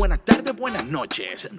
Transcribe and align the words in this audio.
buenas 0.00 0.24
tardes, 0.24 0.56
buenas 0.56 0.86
noches. 0.86 1.50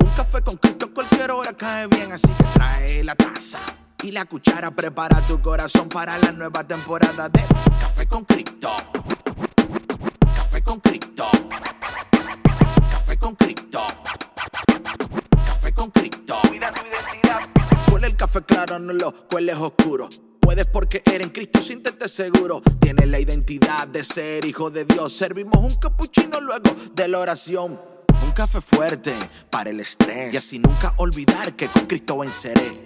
Un 0.00 0.10
café 0.10 0.42
con 0.42 0.56
Cristo 0.56 0.92
cualquier 0.92 1.30
hora 1.30 1.52
cae 1.52 1.86
bien, 1.86 2.10
así 2.10 2.26
que 2.34 2.42
trae 2.52 3.04
la 3.04 3.14
taza 3.14 3.60
y 4.02 4.10
la 4.10 4.24
cuchara. 4.24 4.72
Prepara 4.72 5.24
tu 5.24 5.40
corazón 5.40 5.88
para 5.88 6.18
la 6.18 6.32
nueva 6.32 6.64
temporada 6.64 7.28
de 7.28 7.40
Café 7.78 8.06
con 8.08 8.24
Cristo. 8.24 8.72
Café 10.34 10.60
con 10.60 10.80
Cristo. 10.80 11.30
Café 12.90 13.16
con 13.16 13.36
Cristo. 13.36 13.86
Café 15.46 15.72
con 15.72 15.90
Cristo. 15.92 16.38
Cuida 16.48 16.72
tu 16.72 16.80
identidad. 16.80 17.92
Huele 17.92 18.08
el 18.08 18.16
café 18.16 18.42
claro, 18.42 18.80
no 18.80 18.92
lo 18.92 19.12
cueles 19.28 19.56
oscuro. 19.56 20.08
Puedes 20.48 20.66
porque 20.66 21.02
eres 21.04 21.26
en 21.26 21.28
Cristo, 21.28 21.60
siéntete 21.60 22.08
seguro. 22.08 22.62
Tienes 22.80 23.06
la 23.08 23.20
identidad 23.20 23.86
de 23.86 24.02
ser 24.02 24.46
hijo 24.46 24.70
de 24.70 24.86
Dios. 24.86 25.12
Servimos 25.12 25.62
un 25.62 25.74
capuchino 25.78 26.40
luego 26.40 26.74
de 26.94 27.06
la 27.06 27.18
oración. 27.18 27.78
Un 28.22 28.32
café 28.32 28.62
fuerte 28.62 29.12
para 29.50 29.68
el 29.68 29.78
estrés. 29.78 30.32
Y 30.32 30.38
así 30.38 30.58
nunca 30.58 30.94
olvidar 30.96 31.54
que 31.54 31.68
con 31.68 31.84
Cristo 31.84 32.16
venceré. 32.16 32.82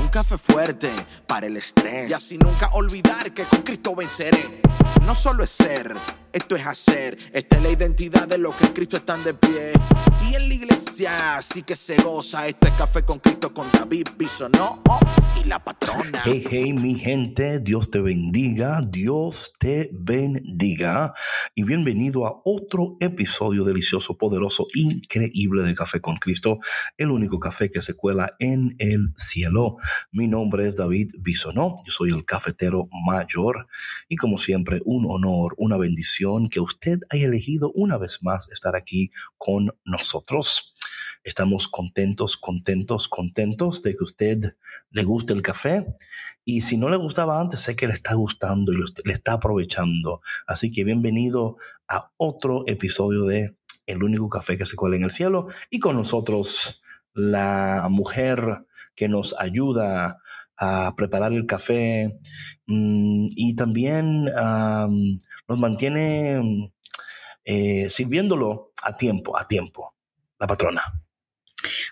Un 0.00 0.08
café 0.08 0.36
fuerte 0.36 0.90
para 1.24 1.46
el 1.46 1.56
estrés. 1.56 2.10
Y 2.10 2.14
así 2.14 2.36
nunca 2.36 2.68
olvidar 2.72 3.32
que 3.32 3.44
con 3.44 3.62
Cristo 3.62 3.94
venceré. 3.94 4.60
No 5.02 5.14
solo 5.14 5.44
es 5.44 5.50
ser, 5.50 5.94
esto 6.34 6.56
es 6.56 6.66
hacer. 6.66 7.16
Esta 7.32 7.56
es 7.56 7.62
la 7.62 7.70
identidad 7.70 8.26
de 8.26 8.38
los 8.38 8.54
que 8.56 8.66
en 8.66 8.72
Cristo 8.72 8.96
están 8.96 9.22
de 9.22 9.34
pie. 9.34 9.72
Y 10.28 10.34
en 10.34 10.48
la 10.48 10.54
iglesia 10.54 11.10
sí 11.40 11.62
que 11.62 11.76
se 11.76 11.96
goza. 12.02 12.48
Esto 12.48 12.66
es 12.66 12.72
café 12.72 13.04
con 13.04 13.18
Cristo 13.18 13.54
con 13.54 13.70
David 13.70 14.08
Bisonó 14.18 14.82
oh, 14.88 14.98
y 15.40 15.46
la 15.46 15.62
patrona. 15.62 16.22
Hey, 16.24 16.44
hey, 16.50 16.72
mi 16.72 16.94
gente, 16.94 17.60
Dios 17.60 17.90
te 17.90 18.00
bendiga, 18.00 18.80
Dios 18.88 19.52
te 19.58 19.90
bendiga. 19.92 21.12
Y 21.54 21.62
bienvenido 21.62 22.26
a 22.26 22.40
otro 22.44 22.96
episodio 23.00 23.64
delicioso, 23.64 24.18
poderoso, 24.18 24.66
increíble 24.74 25.62
de 25.62 25.74
Café 25.74 26.00
con 26.00 26.16
Cristo, 26.16 26.58
el 26.96 27.10
único 27.10 27.38
café 27.38 27.70
que 27.70 27.82
se 27.82 27.94
cuela 27.94 28.34
en 28.40 28.74
el 28.78 29.12
cielo. 29.14 29.76
Mi 30.10 30.26
nombre 30.26 30.68
es 30.68 30.76
David 30.76 31.12
Bisonó, 31.18 31.76
yo 31.84 31.92
soy 31.92 32.10
el 32.10 32.24
cafetero 32.24 32.88
mayor 33.06 33.68
y 34.08 34.16
como 34.16 34.38
siempre, 34.38 34.80
un 34.84 35.04
honor, 35.08 35.54
una 35.58 35.76
bendición 35.76 36.23
que 36.50 36.60
usted 36.60 37.00
haya 37.10 37.26
elegido 37.26 37.70
una 37.74 37.98
vez 37.98 38.22
más 38.22 38.48
estar 38.50 38.76
aquí 38.76 39.10
con 39.36 39.76
nosotros. 39.84 40.74
Estamos 41.22 41.68
contentos, 41.68 42.38
contentos, 42.38 43.08
contentos 43.08 43.82
de 43.82 43.94
que 43.94 44.04
usted 44.04 44.56
le 44.90 45.04
guste 45.04 45.34
el 45.34 45.42
café. 45.42 45.86
Y 46.44 46.62
si 46.62 46.78
no 46.78 46.88
le 46.88 46.96
gustaba 46.96 47.40
antes, 47.40 47.60
sé 47.60 47.76
que 47.76 47.86
le 47.86 47.92
está 47.92 48.14
gustando 48.14 48.72
y 48.72 48.76
le 48.76 49.12
está 49.12 49.34
aprovechando. 49.34 50.22
Así 50.46 50.70
que 50.70 50.84
bienvenido 50.84 51.56
a 51.88 52.10
otro 52.16 52.64
episodio 52.66 53.26
de 53.26 53.56
El 53.86 54.02
único 54.02 54.30
café 54.30 54.56
que 54.56 54.66
se 54.66 54.76
cuela 54.76 54.96
en 54.96 55.04
el 55.04 55.10
cielo. 55.10 55.48
Y 55.70 55.78
con 55.78 55.96
nosotros 55.96 56.82
la 57.12 57.86
mujer 57.90 58.64
que 58.94 59.08
nos 59.08 59.34
ayuda 59.38 60.20
a 60.58 60.94
preparar 60.96 61.32
el 61.32 61.46
café 61.46 62.16
mm, 62.66 63.26
y 63.36 63.56
también 63.56 64.24
nos 64.24 65.58
mantiene 65.58 66.72
eh, 67.44 67.90
sirviéndolo 67.90 68.72
a 68.82 68.96
tiempo, 68.96 69.36
a 69.36 69.46
tiempo, 69.46 69.94
la 70.38 70.46
patrona. 70.46 70.82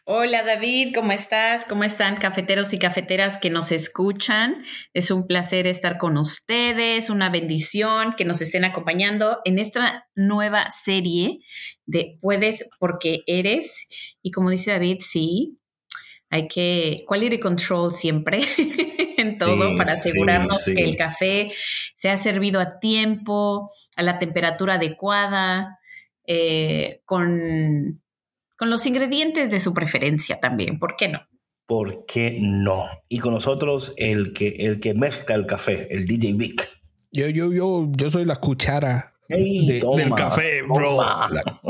Hola 0.05 0.42
David, 0.42 0.94
¿cómo 0.94 1.12
estás? 1.12 1.64
¿Cómo 1.64 1.84
están 1.84 2.16
cafeteros 2.16 2.72
y 2.74 2.78
cafeteras 2.78 3.38
que 3.38 3.50
nos 3.50 3.72
escuchan? 3.72 4.64
Es 4.92 5.10
un 5.10 5.27
placer 5.27 5.66
estar 5.66 5.98
con 5.98 6.16
ustedes, 6.18 7.10
una 7.10 7.30
bendición 7.30 8.14
que 8.16 8.24
nos 8.24 8.40
estén 8.42 8.64
acompañando 8.64 9.40
en 9.44 9.58
esta 9.58 10.08
nueva 10.14 10.70
serie 10.70 11.40
de 11.86 12.18
Puedes 12.20 12.68
porque 12.78 13.22
eres. 13.27 13.86
Y 14.22 14.30
como 14.30 14.50
dice 14.50 14.72
David, 14.72 14.98
sí, 15.00 15.58
hay 16.33 16.48
que 16.48 17.05
quality 17.06 17.38
control 17.38 17.92
siempre 17.92 18.40
en 19.18 19.36
todo 19.36 19.77
para 19.77 19.92
asegurarnos 19.92 20.64
que 20.64 20.83
el 20.83 20.96
café 20.96 21.52
se 21.95 22.08
ha 22.08 22.17
servido 22.17 22.58
a 22.58 22.80
tiempo, 22.80 23.70
a 23.96 24.02
la 24.02 24.18
temperatura 24.18 24.74
adecuada, 24.74 25.79
eh, 26.27 27.02
con, 27.05 28.02
con 28.56 28.70
los 28.70 28.86
ingredientes 28.86 29.51
de 29.51 29.61
su 29.61 29.74
preferencia 29.74 30.40
también. 30.40 30.79
¿Por 30.79 30.96
qué 30.96 31.08
no? 31.08 31.20
¿Por 31.67 32.06
qué 32.06 32.39
no? 32.40 32.86
Y 33.11 33.18
con 33.18 33.35
nosotros 33.35 33.92
el 33.98 34.33
que, 34.33 34.48
el 34.61 34.80
que 34.80 34.95
mezcla 34.95 35.35
el 35.35 35.45
café, 35.45 35.86
el 35.95 36.06
DJ 36.06 36.33
Vic. 36.33 36.67
Yo, 37.12 37.29
yo, 37.29 37.52
yo, 37.52 37.89
yo 37.95 38.08
soy 38.08 38.24
la 38.24 38.36
cuchara 38.36 39.12
del 39.29 40.14
café, 40.14 40.62
bro. 40.62 41.02
La, 41.02 41.29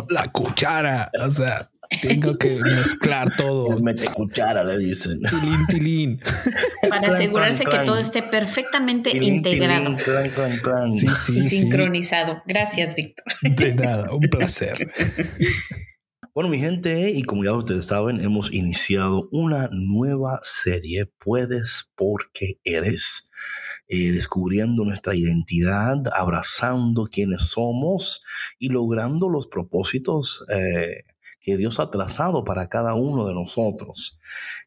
la, 0.09 0.28
cuchara. 0.31 1.10
O 1.20 1.31
sea, 1.31 1.69
tengo 2.00 2.38
que 2.38 2.60
mezclar 2.60 3.34
todo. 3.36 3.78
Mete 3.80 4.06
cuchara, 4.06 4.64
le 4.64 4.78
dicen. 4.78 5.20
Tilín, 5.20 5.66
tilín. 5.66 6.20
Para 6.88 7.08
asegurarse 7.08 7.64
que 7.64 7.78
todo 7.84 7.98
esté 7.98 8.22
perfectamente 8.22 9.16
integrado. 9.16 9.97
sí, 9.98 11.08
sí, 11.19 11.38
y 11.38 11.48
sincronizado. 11.48 12.42
Gracias, 12.47 12.94
Víctor. 12.94 13.26
De 13.42 13.75
nada, 13.75 14.12
un 14.12 14.28
placer. 14.28 14.92
Bueno, 16.34 16.48
mi 16.48 16.58
gente, 16.58 17.10
y 17.10 17.25
como 17.25 17.44
ya 17.44 17.53
ustedes 17.53 17.84
saben, 17.84 18.22
hemos 18.22 18.50
iniciado 18.54 19.22
una 19.32 19.69
nueva 19.70 20.41
serie, 20.42 21.04
Puedes 21.19 21.92
porque 21.94 22.59
eres. 22.64 23.28
Eh, 23.94 24.10
descubriendo 24.12 24.86
nuestra 24.86 25.14
identidad, 25.14 25.98
abrazando 26.14 27.09
quienes 27.12 27.42
somos 27.42 28.24
y 28.59 28.69
logrando 28.69 29.28
los 29.28 29.48
propósitos 29.48 30.47
eh, 30.48 31.04
que 31.42 31.56
Dios 31.56 31.80
ha 31.80 31.91
trazado 31.91 32.44
para 32.44 32.69
cada 32.69 32.94
uno 32.94 33.26
de 33.26 33.34
nosotros. 33.34 34.19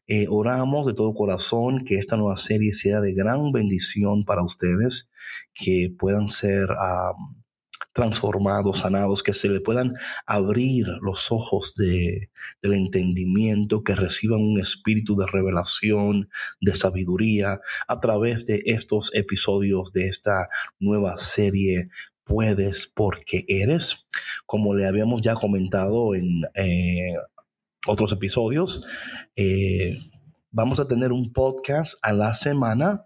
Eh, 0.06 0.26
oramos 0.28 0.86
de 0.86 0.94
todo 0.94 1.14
corazón 1.14 1.84
que 1.84 1.96
esta 1.96 2.16
nueva 2.16 2.36
serie 2.36 2.72
sea 2.72 3.00
de 3.00 3.14
gran 3.14 3.50
bendición 3.50 4.24
para 4.24 4.44
ustedes, 4.44 5.10
que 5.54 5.92
puedan 5.98 6.28
ser 6.28 6.68
transformados, 7.92 8.80
sanados, 8.80 9.22
que 9.22 9.32
se 9.32 9.48
le 9.48 9.60
puedan 9.60 9.94
abrir 10.26 10.86
los 11.00 11.32
ojos 11.32 11.74
de, 11.74 12.30
del 12.60 12.74
entendimiento, 12.74 13.82
que 13.82 13.94
reciban 13.94 14.42
un 14.42 14.60
espíritu 14.60 15.16
de 15.16 15.26
revelación, 15.26 16.28
de 16.60 16.74
sabiduría 16.74 17.60
a 17.88 18.00
través 18.00 18.44
de 18.44 18.62
estos 18.66 19.14
episodios 19.14 19.92
de 19.92 20.08
esta 20.08 20.48
nueva 20.78 21.16
serie 21.16 21.88
puedes 22.26 22.86
porque 22.86 23.46
eres. 23.48 24.06
Como 24.44 24.74
le 24.74 24.86
habíamos 24.86 25.22
ya 25.22 25.34
comentado 25.34 26.14
en 26.14 26.42
eh, 26.54 27.14
otros 27.86 28.12
episodios, 28.12 28.86
eh, 29.36 29.98
vamos 30.50 30.78
a 30.80 30.86
tener 30.86 31.12
un 31.12 31.32
podcast 31.32 31.94
a 32.02 32.12
la 32.12 32.34
semana 32.34 33.02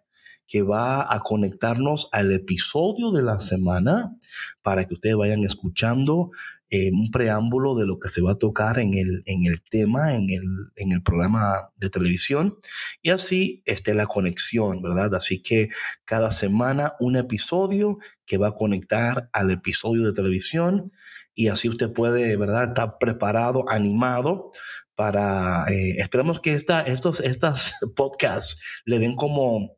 que 0.47 0.63
va 0.63 1.15
a 1.15 1.21
conectarnos 1.21 2.09
al 2.11 2.33
episodio 2.33 3.13
de 3.13 3.23
la 3.23 3.39
semana 3.39 4.17
para 4.63 4.85
que 4.85 4.95
ustedes 4.95 5.15
vayan 5.15 5.45
escuchando 5.45 6.33
eh, 6.71 6.91
un 6.93 7.11
preámbulo 7.11 7.75
de 7.75 7.87
lo 7.87 7.99
que 7.99 8.09
se 8.09 8.23
va 8.23 8.33
a 8.33 8.39
tocar 8.39 8.79
en 8.79 8.95
el, 8.95 9.23
en 9.27 9.45
el 9.45 9.63
tema, 9.63 10.15
en 10.15 10.31
el, 10.31 10.45
en 10.77 10.93
el 10.93 11.03
programa 11.03 11.71
de 11.77 11.91
televisión 11.91 12.57
y 13.03 13.11
así 13.11 13.63
esté 13.67 13.95
la 13.95 14.07
conexión, 14.07 14.83
¿verdad? 14.83 15.15
Así 15.15 15.43
que 15.43 15.69
cada 16.05 16.33
semana 16.33 16.95
un 17.01 17.17
episodio 17.17 17.99
que 18.27 18.39
va 18.39 18.49
a 18.49 18.55
conectar 18.55 19.29
al 19.33 19.51
episodio 19.51 20.07
de 20.07 20.13
televisión 20.13 20.93
y 21.35 21.49
así 21.49 21.69
usted 21.69 21.93
puede, 21.93 22.37
¿verdad?, 22.37 22.65
estar 22.65 22.99
preparado, 22.99 23.65
animado 23.69 24.51
para, 24.95 25.65
eh, 25.71 25.97
esperamos 25.99 26.41
que 26.41 26.53
esta, 26.53 26.83
estos, 26.83 27.21
estas 27.21 27.75
podcasts 27.97 28.61
le 28.85 28.99
den 28.99 29.15
como 29.15 29.77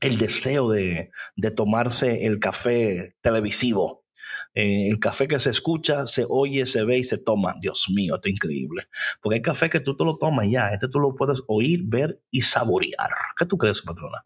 el 0.00 0.18
deseo 0.18 0.70
de, 0.70 1.10
tomarse 1.56 2.26
el 2.26 2.38
café 2.38 3.14
televisivo. 3.20 4.03
Eh, 4.54 4.88
el 4.88 4.98
café 5.00 5.26
que 5.26 5.40
se 5.40 5.50
escucha, 5.50 6.06
se 6.06 6.26
oye, 6.28 6.64
se 6.66 6.84
ve 6.84 6.98
y 6.98 7.04
se 7.04 7.18
toma. 7.18 7.54
Dios 7.60 7.86
mío, 7.92 8.14
esto 8.16 8.28
es 8.28 8.34
increíble. 8.34 8.88
Porque 9.20 9.36
hay 9.36 9.42
café 9.42 9.68
que 9.68 9.80
tú 9.80 9.96
te 9.96 10.04
lo 10.04 10.16
tomas 10.16 10.48
ya. 10.48 10.68
Este 10.68 10.88
tú 10.88 11.00
lo 11.00 11.14
puedes 11.14 11.42
oír, 11.48 11.80
ver 11.84 12.20
y 12.30 12.42
saborear. 12.42 13.10
¿Qué 13.36 13.46
tú 13.46 13.58
crees, 13.58 13.82
patrona? 13.82 14.22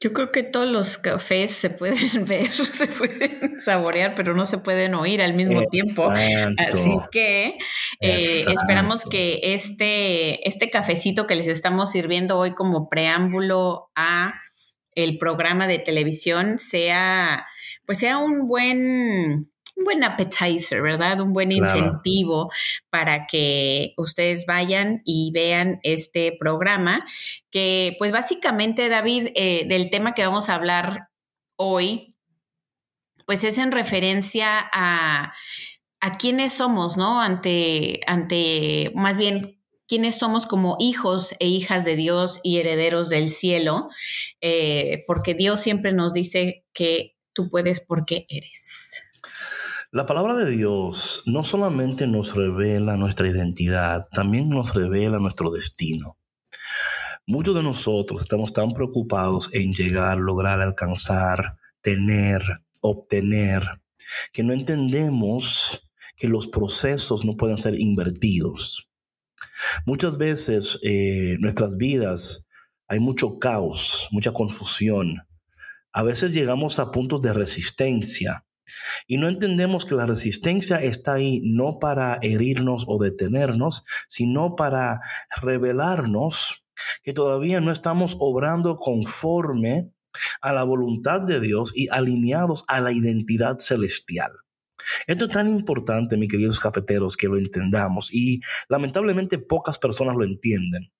Yo 0.00 0.12
creo 0.12 0.30
que 0.30 0.44
todos 0.44 0.70
los 0.70 0.96
cafés 0.96 1.52
se 1.52 1.70
pueden 1.70 2.24
ver, 2.24 2.48
se 2.50 2.86
pueden 2.86 3.60
saborear, 3.60 4.14
pero 4.14 4.34
no 4.34 4.46
se 4.46 4.58
pueden 4.58 4.94
oír 4.94 5.22
al 5.22 5.34
mismo 5.34 5.64
tiempo. 5.66 6.08
Así 6.08 6.94
que 7.10 7.56
eh, 8.00 8.44
esperamos 8.46 9.04
que 9.04 9.40
este, 9.42 10.48
este 10.48 10.70
cafecito 10.70 11.26
que 11.26 11.34
les 11.34 11.48
estamos 11.48 11.90
sirviendo 11.90 12.38
hoy 12.38 12.54
como 12.54 12.88
preámbulo 12.88 13.90
a 13.96 14.34
el 14.94 15.18
programa 15.18 15.66
de 15.66 15.78
televisión 15.78 16.58
sea, 16.58 17.46
pues 17.88 18.00
sea 18.00 18.18
un 18.18 18.46
buen 18.46 19.50
un 19.76 19.84
buen 19.84 20.04
appetizer, 20.04 20.82
¿verdad? 20.82 21.20
Un 21.20 21.32
buen 21.32 21.52
incentivo 21.52 22.50
para 22.90 23.26
que 23.26 23.94
ustedes 23.96 24.44
vayan 24.44 25.00
y 25.06 25.30
vean 25.32 25.78
este 25.84 26.36
programa, 26.38 27.06
que 27.50 27.94
pues 27.98 28.12
básicamente, 28.12 28.90
David, 28.90 29.28
eh, 29.34 29.66
del 29.68 29.88
tema 29.88 30.12
que 30.12 30.26
vamos 30.26 30.50
a 30.50 30.56
hablar 30.56 31.08
hoy, 31.56 32.14
pues 33.24 33.42
es 33.42 33.56
en 33.56 33.72
referencia 33.72 34.68
a 34.70 35.32
a 36.00 36.18
quiénes 36.18 36.52
somos, 36.52 36.96
¿no? 36.98 37.20
Ante, 37.22 38.00
ante, 38.06 38.92
más 38.94 39.16
bien, 39.16 39.58
quiénes 39.88 40.18
somos 40.18 40.46
como 40.46 40.76
hijos 40.78 41.34
e 41.40 41.46
hijas 41.46 41.84
de 41.86 41.96
Dios 41.96 42.40
y 42.42 42.58
herederos 42.58 43.08
del 43.08 43.30
cielo, 43.30 43.88
eh, 44.42 45.02
porque 45.06 45.34
Dios 45.34 45.60
siempre 45.60 45.92
nos 45.92 46.12
dice 46.12 46.64
que 46.74 47.17
tú 47.38 47.48
puedes 47.48 47.78
porque 47.78 48.26
eres. 48.28 49.00
La 49.92 50.06
palabra 50.06 50.34
de 50.34 50.50
Dios 50.50 51.22
no 51.26 51.44
solamente 51.44 52.08
nos 52.08 52.34
revela 52.34 52.96
nuestra 52.96 53.28
identidad, 53.28 54.02
también 54.10 54.48
nos 54.48 54.74
revela 54.74 55.20
nuestro 55.20 55.52
destino. 55.52 56.18
Muchos 57.28 57.54
de 57.54 57.62
nosotros 57.62 58.22
estamos 58.22 58.52
tan 58.52 58.72
preocupados 58.72 59.54
en 59.54 59.72
llegar, 59.72 60.18
lograr, 60.18 60.60
alcanzar, 60.60 61.58
tener, 61.80 62.42
obtener, 62.80 63.62
que 64.32 64.42
no 64.42 64.52
entendemos 64.52 65.88
que 66.16 66.26
los 66.26 66.48
procesos 66.48 67.24
no 67.24 67.36
pueden 67.36 67.58
ser 67.58 67.78
invertidos. 67.78 68.90
Muchas 69.86 70.18
veces 70.18 70.80
en 70.82 71.34
eh, 71.34 71.36
nuestras 71.38 71.76
vidas 71.76 72.48
hay 72.88 72.98
mucho 72.98 73.38
caos, 73.38 74.08
mucha 74.10 74.32
confusión. 74.32 75.27
A 75.92 76.02
veces 76.02 76.32
llegamos 76.32 76.78
a 76.78 76.90
puntos 76.90 77.22
de 77.22 77.32
resistencia 77.32 78.44
y 79.06 79.16
no 79.16 79.28
entendemos 79.28 79.84
que 79.84 79.94
la 79.94 80.06
resistencia 80.06 80.80
está 80.80 81.14
ahí 81.14 81.40
no 81.44 81.78
para 81.78 82.18
herirnos 82.22 82.84
o 82.86 82.98
detenernos, 83.02 83.84
sino 84.08 84.56
para 84.56 85.00
revelarnos 85.40 86.66
que 87.02 87.12
todavía 87.12 87.60
no 87.60 87.72
estamos 87.72 88.16
obrando 88.20 88.76
conforme 88.76 89.90
a 90.40 90.52
la 90.52 90.64
voluntad 90.64 91.20
de 91.20 91.40
Dios 91.40 91.72
y 91.74 91.88
alineados 91.88 92.64
a 92.68 92.80
la 92.80 92.92
identidad 92.92 93.58
celestial. 93.58 94.32
Esto 95.06 95.26
es 95.26 95.32
tan 95.32 95.48
importante, 95.48 96.16
mis 96.16 96.30
queridos 96.30 96.60
cafeteros, 96.60 97.16
que 97.16 97.28
lo 97.28 97.36
entendamos 97.36 98.12
y 98.12 98.40
lamentablemente 98.68 99.38
pocas 99.38 99.78
personas 99.78 100.16
lo 100.16 100.24
entienden. 100.24 100.92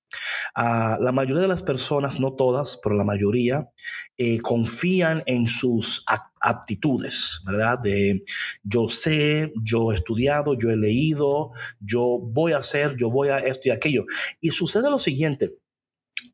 Ah, 0.54 0.98
la 1.00 1.12
mayoría 1.12 1.42
de 1.42 1.48
las 1.48 1.62
personas, 1.62 2.20
no 2.20 2.34
todas, 2.34 2.78
pero 2.82 2.94
la 2.96 3.04
mayoría, 3.04 3.70
eh, 4.16 4.40
confían 4.40 5.22
en 5.26 5.46
sus 5.46 6.04
aptitudes, 6.40 7.42
¿verdad? 7.46 7.78
De 7.78 8.24
yo 8.62 8.88
sé, 8.88 9.52
yo 9.62 9.92
he 9.92 9.94
estudiado, 9.94 10.54
yo 10.58 10.70
he 10.70 10.76
leído, 10.76 11.52
yo 11.80 12.18
voy 12.20 12.52
a 12.52 12.58
hacer, 12.58 12.96
yo 12.96 13.10
voy 13.10 13.28
a 13.28 13.38
esto 13.38 13.68
y 13.68 13.70
aquello. 13.70 14.04
Y 14.40 14.50
sucede 14.50 14.90
lo 14.90 14.98
siguiente, 14.98 15.54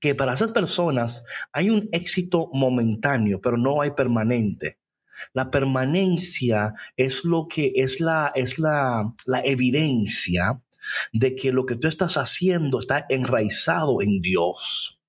que 0.01 0.15
para 0.15 0.35
esas 0.35 0.53
personas 0.53 1.25
hay 1.53 1.71
un 1.71 1.89
éxito 1.93 2.51
momentáneo, 2.53 3.41
pero 3.41 3.57
no 3.57 3.83
hay 3.83 3.93
permanente. 3.93 4.79
La 5.33 5.51
permanencia 5.51 6.75
es 6.97 7.25
lo 7.25 7.47
que 7.49 7.73
es 7.77 8.01
la, 8.01 8.33
es 8.35 8.59
la, 8.59 9.15
la 9.27 9.41
evidencia 9.45 10.61
de 11.13 11.35
que 11.35 11.53
lo 11.53 11.67
que 11.67 11.77
tú 11.77 11.89
estás 11.89 12.17
haciendo 12.17 12.79
está 12.79 13.07
enraizado 13.09 14.03
en 14.03 14.21
Dios. 14.21 15.01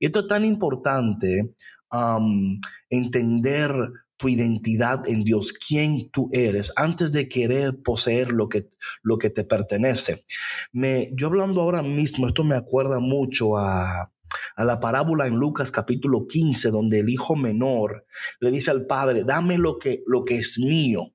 Y 0.00 0.06
esto 0.06 0.20
es 0.20 0.26
tan 0.26 0.44
importante 0.44 1.54
um, 1.92 2.60
entender 2.90 3.72
tu 4.16 4.28
identidad 4.28 5.08
en 5.08 5.24
Dios, 5.24 5.52
quién 5.52 6.08
tú 6.10 6.28
eres, 6.32 6.72
antes 6.76 7.10
de 7.10 7.28
querer 7.28 7.82
poseer 7.82 8.30
lo 8.30 8.48
que, 8.48 8.68
lo 9.02 9.18
que 9.18 9.30
te 9.30 9.42
pertenece. 9.42 10.24
Me, 10.72 11.10
yo 11.14 11.26
hablando 11.26 11.60
ahora 11.60 11.82
mismo, 11.82 12.28
esto 12.28 12.44
me 12.44 12.54
acuerda 12.54 13.00
mucho 13.00 13.56
a, 13.56 14.12
a 14.56 14.64
la 14.64 14.80
parábola 14.80 15.26
en 15.26 15.36
Lucas 15.36 15.70
capítulo 15.70 16.26
15, 16.26 16.70
donde 16.70 17.00
el 17.00 17.08
hijo 17.08 17.36
menor 17.36 18.06
le 18.40 18.50
dice 18.50 18.70
al 18.70 18.86
padre, 18.86 19.24
dame 19.24 19.58
lo 19.58 19.78
que, 19.78 20.02
lo 20.06 20.24
que 20.24 20.36
es 20.36 20.58
mío. 20.58 21.12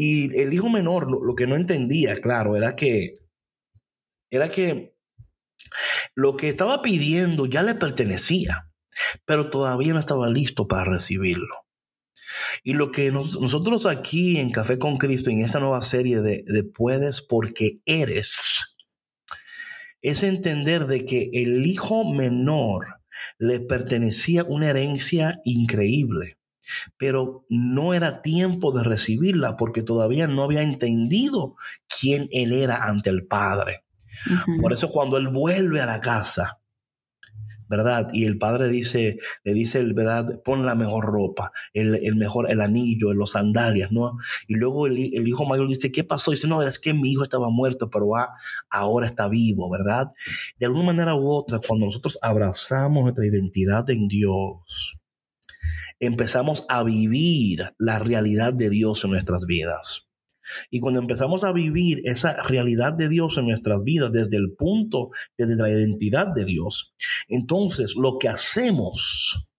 Y 0.00 0.38
el 0.38 0.54
hijo 0.54 0.68
menor 0.68 1.10
lo, 1.10 1.34
que 1.34 1.48
no 1.48 1.56
entendía, 1.56 2.16
claro, 2.18 2.54
era 2.54 2.76
que, 2.76 3.14
era 4.30 4.48
que 4.48 4.94
lo 6.14 6.36
que 6.36 6.48
estaba 6.48 6.82
pidiendo 6.82 7.46
ya 7.46 7.64
le 7.64 7.74
pertenecía, 7.74 8.70
pero 9.24 9.50
todavía 9.50 9.92
no 9.94 9.98
estaba 9.98 10.28
listo 10.28 10.68
para 10.68 10.84
recibirlo. 10.84 11.52
Y 12.62 12.74
lo 12.74 12.92
que 12.92 13.10
nosotros 13.10 13.86
aquí 13.86 14.38
en 14.38 14.52
Café 14.52 14.78
con 14.78 14.98
Cristo, 14.98 15.30
en 15.30 15.40
esta 15.40 15.58
nueva 15.58 15.82
serie 15.82 16.20
de, 16.20 16.44
de 16.46 16.62
Puedes 16.62 17.20
porque 17.20 17.80
eres, 17.84 18.76
es 20.00 20.22
entender 20.22 20.86
de 20.86 21.04
que 21.04 21.28
el 21.32 21.66
hijo 21.66 22.08
menor 22.08 23.00
le 23.36 23.58
pertenecía 23.58 24.44
una 24.44 24.70
herencia 24.70 25.40
increíble, 25.42 26.37
pero 26.96 27.44
no 27.48 27.94
era 27.94 28.22
tiempo 28.22 28.72
de 28.72 28.84
recibirla 28.84 29.56
porque 29.56 29.82
todavía 29.82 30.26
no 30.26 30.42
había 30.42 30.62
entendido 30.62 31.54
quién 32.00 32.28
él 32.30 32.52
era 32.52 32.84
ante 32.84 33.10
el 33.10 33.26
Padre. 33.26 33.84
Por 34.60 34.72
eso 34.72 34.88
cuando 34.88 35.16
él 35.16 35.28
vuelve 35.28 35.80
a 35.80 35.86
la 35.86 36.00
casa, 36.00 36.58
¿verdad? 37.68 38.08
Y 38.12 38.24
el 38.24 38.38
padre 38.38 38.68
dice, 38.68 39.18
le 39.44 39.54
dice, 39.54 39.82
¿verdad? 39.92 40.40
Pon 40.42 40.64
la 40.64 40.74
mejor 40.74 41.04
ropa, 41.04 41.52
el, 41.74 42.16
mejor, 42.16 42.50
el 42.50 42.60
anillo, 42.60 43.12
los 43.12 43.32
sandalias, 43.32 43.92
¿no? 43.92 44.16
Y 44.46 44.54
luego 44.54 44.86
el, 44.86 44.98
hijo 45.28 45.44
mayor 45.44 45.68
dice, 45.68 45.92
¿qué 45.92 46.02
pasó? 46.02 46.30
dice, 46.30 46.48
no, 46.48 46.62
es 46.62 46.78
que 46.78 46.94
mi 46.94 47.12
hijo 47.12 47.22
estaba 47.22 47.50
muerto, 47.50 47.90
pero 47.90 48.08
ahora 48.70 49.06
está 49.06 49.28
vivo, 49.28 49.70
¿verdad? 49.70 50.08
De 50.58 50.66
alguna 50.66 50.84
manera 50.84 51.14
u 51.14 51.28
otra, 51.30 51.60
cuando 51.66 51.86
nosotros 51.86 52.18
abrazamos 52.22 53.02
nuestra 53.02 53.26
identidad 53.26 53.88
en 53.90 54.08
Dios, 54.08 54.97
empezamos 56.00 56.64
a 56.68 56.82
vivir 56.82 57.72
la 57.78 57.98
realidad 57.98 58.52
de 58.52 58.70
Dios 58.70 59.04
en 59.04 59.10
nuestras 59.10 59.46
vidas. 59.46 60.08
Y 60.70 60.80
cuando 60.80 61.00
empezamos 61.00 61.44
a 61.44 61.52
vivir 61.52 62.00
esa 62.04 62.42
realidad 62.44 62.94
de 62.94 63.08
Dios 63.08 63.36
en 63.38 63.46
nuestras 63.46 63.82
vidas 63.84 64.10
desde 64.12 64.36
el 64.36 64.54
punto, 64.56 65.10
desde 65.36 65.56
la 65.56 65.70
identidad 65.70 66.28
de 66.34 66.44
Dios, 66.44 66.94
entonces 67.28 67.94
lo 67.96 68.18
que 68.18 68.28
hacemos 68.28 69.50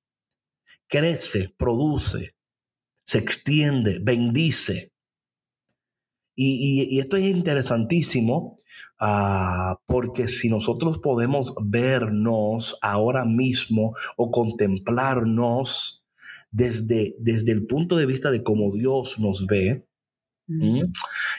crece, 0.87 1.53
produce, 1.57 2.35
se 3.05 3.19
extiende, 3.19 3.99
bendice. 4.01 4.91
Y, 6.35 6.99
esto 6.99 7.17
es 7.17 7.25
interesantísimo 7.25 8.55
ah, 8.97 9.77
porque 9.85 10.29
si 10.29 10.47
nosotros 10.47 10.99
podemos 10.99 11.53
vernos 11.61 12.77
ahora 12.81 13.25
mismo 13.25 13.93
o 14.15 14.31
contemplarnos 14.31 15.98
desde, 16.51 17.15
desde 17.19 17.51
el 17.51 17.65
punto 17.65 17.95
de 17.95 18.05
vista 18.05 18.31
de 18.31 18.43
cómo 18.43 18.71
Dios 18.71 19.19
nos 19.19 19.47
ve, 19.47 19.85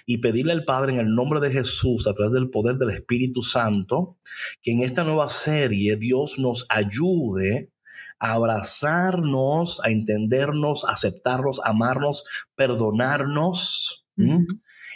y 0.07 0.19
pedirle 0.19 0.53
al 0.53 0.65
Padre 0.65 0.93
en 0.93 1.01
el 1.01 1.15
nombre 1.15 1.41
de 1.41 1.51
Jesús, 1.51 2.07
a 2.07 2.15
través 2.15 2.33
del 2.33 2.49
poder 2.49 2.77
del 2.77 2.91
Espíritu 2.91 3.43
Santo, 3.43 4.19
que 4.63 4.71
en 4.71 4.83
esta 4.83 5.03
nueva 5.03 5.29
serie 5.29 5.97
Dios 5.97 6.39
nos 6.39 6.65
ayude 6.69 7.73
a 8.21 8.35
abrazarnos, 8.35 9.81
a 9.85 9.91
entendernos, 9.91 10.85
a 10.85 10.93
aceptarnos, 10.93 11.61
amarnos, 11.65 12.25
perdonarnos. 12.55 14.07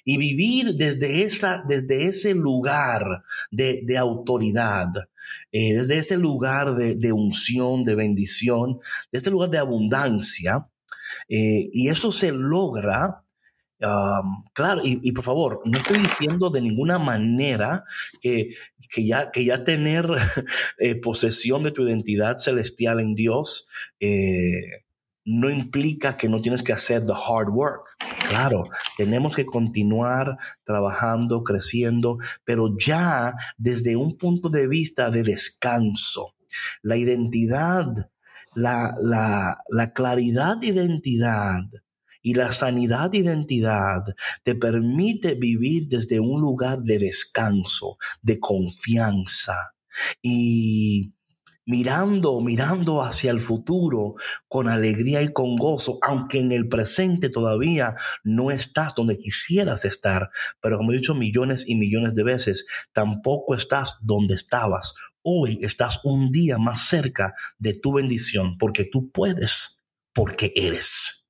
Y 0.07 0.19
vivir 0.19 0.75
desde, 0.75 1.23
esa, 1.23 1.65
desde 1.67 2.07
ese 2.09 2.35
lugar 2.35 3.23
de, 3.51 3.97
autoridad, 3.97 4.89
eh, 5.53 5.75
desde 5.75 5.99
ese 5.99 6.17
lugar 6.17 6.75
de, 6.77 7.13
unción, 7.13 7.85
de 7.85 7.95
bendición, 7.95 8.79
de 9.13 9.19
este 9.19 9.31
lugar 9.31 9.51
de 9.51 9.59
abundancia. 9.59 10.67
Eh, 11.29 11.69
y 11.73 11.89
eso 11.89 12.11
se 12.11 12.33
logra 12.33 13.25
claro, 14.53 14.81
y, 14.85 15.13
por 15.13 15.25
favor, 15.25 15.63
no 15.65 15.79
estoy 15.79 15.99
diciendo 15.99 16.51
de 16.51 16.61
ninguna 16.61 16.99
manera 16.99 17.85
que, 18.21 18.51
que 18.93 19.07
ya, 19.07 19.31
que 19.31 19.45
ya 19.45 19.65
tener 19.65 20.07
eh, 20.79 20.95
posesión 21.01 21.63
de 21.63 21.73
tu 21.73 21.87
identidad 21.87 22.39
celestial 22.39 23.01
en 23.01 23.15
Dios 23.15 23.69
eh, 24.01 24.84
no 25.25 25.51
implica 25.51 26.17
que 26.17 26.29
no 26.29 26.41
tienes 26.41 26.63
que 26.63 26.73
hacer 26.73 27.05
the 27.07 27.13
hard 27.13 27.49
work. 27.51 27.97
Claro, 28.29 28.65
tenemos 28.97 29.37
que 29.37 29.47
continuar 29.47 30.37
trabajando, 30.65 31.43
creciendo, 31.43 32.19
pero 32.45 32.77
ya 32.79 33.35
desde 33.57 33.97
un 33.97 34.17
punto 34.17 34.49
de 34.49 34.69
vista 34.69 35.11
de 35.11 35.23
descanso. 35.23 36.35
La 36.83 36.97
identidad, 36.97 37.87
la, 38.55 38.95
la, 39.01 39.59
la 39.69 39.93
claridad 39.93 40.57
de 40.59 40.69
identidad 40.69 41.63
y 42.23 42.35
la 42.35 42.51
sanidad 42.53 43.11
de 43.11 43.19
identidad 43.19 44.03
te 44.43 44.55
permite 44.55 45.35
vivir 45.35 45.89
desde 45.89 46.21
un 46.21 46.41
lugar 46.41 46.83
de 46.83 46.99
descanso, 46.99 47.99
de 48.23 48.41
confianza 48.41 49.75
y 50.23 51.13
mirando, 51.67 52.41
mirando 52.41 53.03
hacia 53.03 53.31
el 53.31 53.41
futuro 53.41 54.15
con 54.49 54.69
alegría 54.69 55.23
y 55.23 55.33
con 55.33 55.57
gozo, 55.57 55.99
aunque 56.03 56.41
en 56.41 56.53
el 56.53 56.69
presente 56.69 57.29
todavía 57.29 57.95
no 58.23 58.51
estás 58.51 58.95
donde 58.95 59.19
quisieras 59.19 59.85
estar, 59.85 60.31
pero 60.61 60.79
como 60.79 60.93
he 60.93 60.97
dicho 60.97 61.15
millones 61.15 61.65
y 61.67 61.77
millones 61.77 62.15
de 62.15 62.25
veces, 62.25 62.67
tampoco 62.93 63.55
estás 63.55 63.99
donde 64.03 64.35
estabas. 64.35 64.95
Hoy 65.23 65.59
estás 65.63 66.01
un 66.05 66.31
día 66.31 66.59
más 66.59 66.87
cerca 66.87 67.35
de 67.59 67.75
tu 67.75 67.95
bendición 67.95 68.59
porque 68.59 68.85
tú 68.85 69.11
puedes, 69.11 69.83
porque 70.13 70.53
eres. 70.55 71.25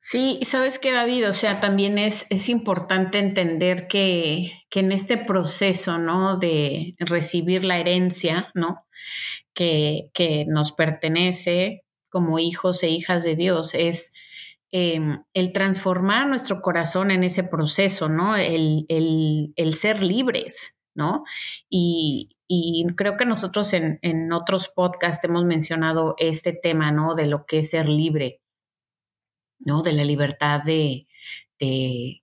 Sí, 0.00 0.40
sabes 0.46 0.78
que 0.78 0.90
David, 0.90 1.28
o 1.28 1.34
sea, 1.34 1.60
también 1.60 1.98
es, 1.98 2.26
es 2.30 2.48
importante 2.48 3.18
entender 3.18 3.88
que, 3.88 4.50
que, 4.70 4.80
en 4.80 4.90
este 4.90 5.18
proceso, 5.18 5.98
¿no? 5.98 6.38
De 6.38 6.94
recibir 6.98 7.62
la 7.62 7.76
herencia, 7.76 8.50
¿no? 8.54 8.86
Que, 9.58 10.44
nos 10.46 10.72
pertenece 10.72 11.82
como 12.10 12.38
hijos 12.38 12.82
e 12.84 12.90
hijas 12.90 13.24
de 13.24 13.34
Dios, 13.34 13.74
es 13.74 14.12
em, 14.70 15.22
el 15.34 15.52
transformar 15.52 16.28
nuestro 16.28 16.62
corazón 16.62 17.10
en 17.10 17.24
ese 17.24 17.42
proceso, 17.42 18.08
¿no? 18.08 18.36
El, 18.36 18.86
el, 18.88 19.52
el 19.56 19.74
ser 19.74 20.02
libres, 20.02 20.78
¿no? 20.94 21.24
Y, 21.68 22.36
y 22.46 22.86
creo 22.96 23.16
que 23.16 23.26
nosotros 23.26 23.72
en, 23.72 23.98
en, 24.02 24.32
otros 24.32 24.68
podcasts 24.68 25.24
hemos 25.24 25.44
mencionado 25.44 26.14
este 26.18 26.52
tema, 26.52 26.92
¿no? 26.92 27.14
De 27.14 27.26
lo 27.26 27.44
que 27.44 27.58
es 27.58 27.70
ser 27.70 27.88
libre. 27.88 28.40
¿no? 29.58 29.82
De 29.82 29.92
la 29.92 30.04
libertad 30.04 30.62
de, 30.62 31.08
de, 31.58 32.22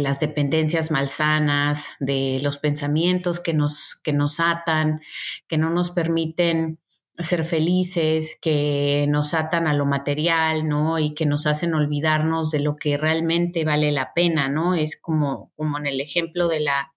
las 0.00 0.20
dependencias 0.20 0.90
malsanas, 0.90 1.94
de 2.00 2.40
los 2.42 2.58
pensamientos 2.58 3.40
que 3.40 3.54
nos, 3.54 4.00
que 4.02 4.12
nos 4.12 4.40
atan, 4.40 5.00
que 5.48 5.58
no 5.58 5.70
nos 5.70 5.90
permiten 5.90 6.78
ser 7.18 7.44
felices, 7.44 8.38
que 8.40 9.06
nos 9.08 9.34
atan 9.34 9.66
a 9.66 9.74
lo 9.74 9.86
material, 9.86 10.68
¿no? 10.68 10.98
Y 10.98 11.14
que 11.14 11.26
nos 11.26 11.46
hacen 11.46 11.74
olvidarnos 11.74 12.50
de 12.50 12.60
lo 12.60 12.76
que 12.76 12.96
realmente 12.96 13.64
vale 13.64 13.92
la 13.92 14.14
pena, 14.14 14.48
¿no? 14.48 14.74
Es 14.74 14.98
como, 15.00 15.52
como 15.56 15.78
en 15.78 15.86
el 15.86 16.00
ejemplo 16.00 16.48
de 16.48 16.60
la, 16.60 16.92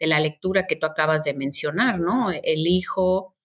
de 0.00 0.06
la 0.06 0.20
lectura 0.20 0.66
que 0.66 0.76
tú 0.76 0.86
acabas 0.86 1.24
de 1.24 1.34
mencionar, 1.34 2.00
¿no? 2.00 2.30
El 2.30 2.66
hijo 2.66 3.36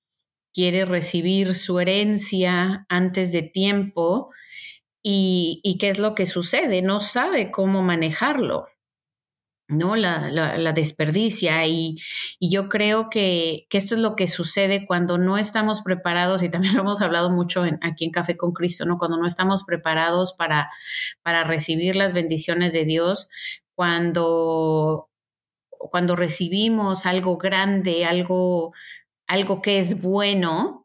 quiere 0.54 0.86
recibir 0.86 1.56
su 1.56 1.80
herencia 1.80 2.86
antes 2.90 3.32
de 3.32 3.44
tiempo 3.44 4.32
y, 5.04 5.78
qué 5.80 5.90
es 5.90 6.00
lo 6.00 6.14
que 6.14 6.26
sucede, 6.26 6.82
no 6.82 7.02
sabe 7.02 7.52
cómo 7.52 7.82
manejarlo, 7.82 8.68
¿no? 9.72 9.96
La, 9.96 10.30
la, 10.30 10.74
desperdicia 10.74 11.66
y, 11.66 11.98
y, 12.40 12.50
yo 12.52 12.70
creo 12.70 13.10
que, 13.10 13.66
que, 13.70 13.78
esto 13.78 13.96
es 13.96 14.02
lo 14.02 14.16
que 14.16 14.28
sucede 14.28 14.86
cuando 14.86 15.18
no 15.18 15.38
estamos 15.38 15.82
preparados 15.82 16.44
y 16.44 16.50
también 16.50 16.74
lo 16.76 16.82
hemos 16.82 17.02
hablado 17.02 17.30
mucho 17.30 17.64
aquí 17.82 18.06
en 18.06 18.12
Café 18.12 18.38
con 18.38 18.52
Cristo, 18.52 18.86
¿no? 18.86 18.98
Cuando 18.98 19.18
no 19.18 19.28
estamos 19.28 19.64
preparados 19.64 20.34
para, 20.34 20.70
para 21.24 21.44
recibir 21.44 21.96
las 21.96 22.14
bendiciones 22.14 22.74
de 22.74 22.86
Dios, 22.86 23.30
cuando, 23.74 25.10
cuando 25.70 26.16
recibimos 26.16 27.06
algo 27.06 27.38
grande, 27.38 28.06
algo, 28.06 28.74
algo 29.28 29.62
que 29.62 29.80
es 29.80 30.02
bueno, 30.02 30.81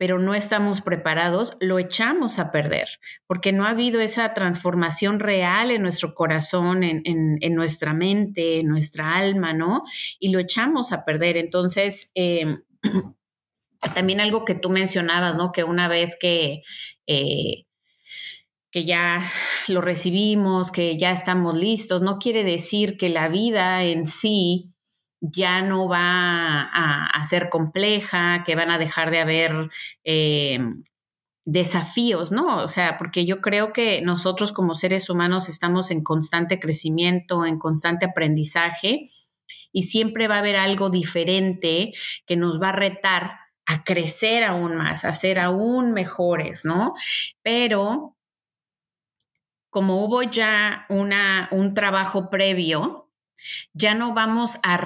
pero 0.00 0.18
no 0.18 0.34
estamos 0.34 0.80
preparados, 0.80 1.58
lo 1.60 1.78
echamos 1.78 2.38
a 2.38 2.50
perder, 2.50 2.88
porque 3.26 3.52
no 3.52 3.66
ha 3.66 3.70
habido 3.70 4.00
esa 4.00 4.32
transformación 4.32 5.20
real 5.20 5.70
en 5.70 5.82
nuestro 5.82 6.14
corazón, 6.14 6.82
en, 6.82 7.54
nuestra 7.54 7.92
mente, 7.92 8.60
en 8.60 8.68
nuestra 8.68 9.14
alma, 9.14 9.52
¿no? 9.52 9.82
Y 10.18 10.30
lo 10.30 10.38
echamos 10.38 10.92
a 10.92 11.04
perder. 11.04 11.36
Entonces, 11.36 12.10
em, 12.14 12.62
también 13.94 14.22
algo 14.22 14.46
que 14.46 14.54
tú 14.54 14.70
mencionabas, 14.70 15.36
¿no? 15.36 15.52
Que 15.52 15.64
una 15.64 15.86
vez 15.86 16.16
que... 16.18 16.62
Eh, 17.06 17.66
que 18.72 18.84
ya 18.84 19.20
lo 19.66 19.80
recibimos, 19.80 20.70
que 20.70 20.96
ya 20.96 21.10
estamos 21.10 21.58
listos, 21.58 22.02
no 22.02 22.18
quiere 22.18 22.44
decir 22.44 22.96
que 22.96 23.08
la 23.08 23.28
vida 23.28 23.82
en 23.82 24.06
sí 24.06 24.72
ya 25.20 25.62
no 25.62 25.88
va 25.88 26.62
a, 26.62 27.24
ser 27.24 27.50
compleja, 27.50 28.42
que 28.44 28.56
van 28.56 28.70
a 28.70 28.78
dejar 28.78 29.10
de 29.10 29.20
haber 29.20 29.70
eh, 30.04 30.58
desafíos, 31.44 32.32
¿no? 32.32 32.58
O 32.64 32.68
sea, 32.68 32.96
porque 32.96 33.24
yo 33.24 33.40
creo 33.40 33.72
que 33.72 34.00
nosotros 34.02 34.52
como 34.52 34.74
seres 34.74 35.10
humanos 35.10 35.48
estamos 35.48 35.90
en 35.90 36.02
constante 36.02 36.58
crecimiento, 36.58 37.44
en 37.44 37.58
constante 37.58 38.06
aprendizaje 38.06 39.08
y 39.72 39.84
siempre 39.84 40.28
va 40.28 40.36
a 40.36 40.40
haber 40.40 40.56
algo 40.56 40.90
diferente 40.90 41.92
que 42.26 42.36
nos 42.36 42.60
va 42.60 42.70
a 42.70 42.72
retar 42.72 43.32
a 43.66 43.84
crecer 43.84 44.42
aún 44.42 44.76
más, 44.76 45.04
a 45.04 45.12
ser 45.12 45.38
aún 45.38 45.92
mejores, 45.92 46.64
¿no? 46.64 46.94
Pero 47.42 48.16
como 49.70 50.04
hubo 50.04 50.22
ya 50.22 50.86
una, 50.88 51.48
un 51.52 51.74
trabajo 51.74 52.28
previo, 52.30 52.99
ya 53.72 53.94
no 53.94 54.14
vamos 54.14 54.58
a 54.62 54.76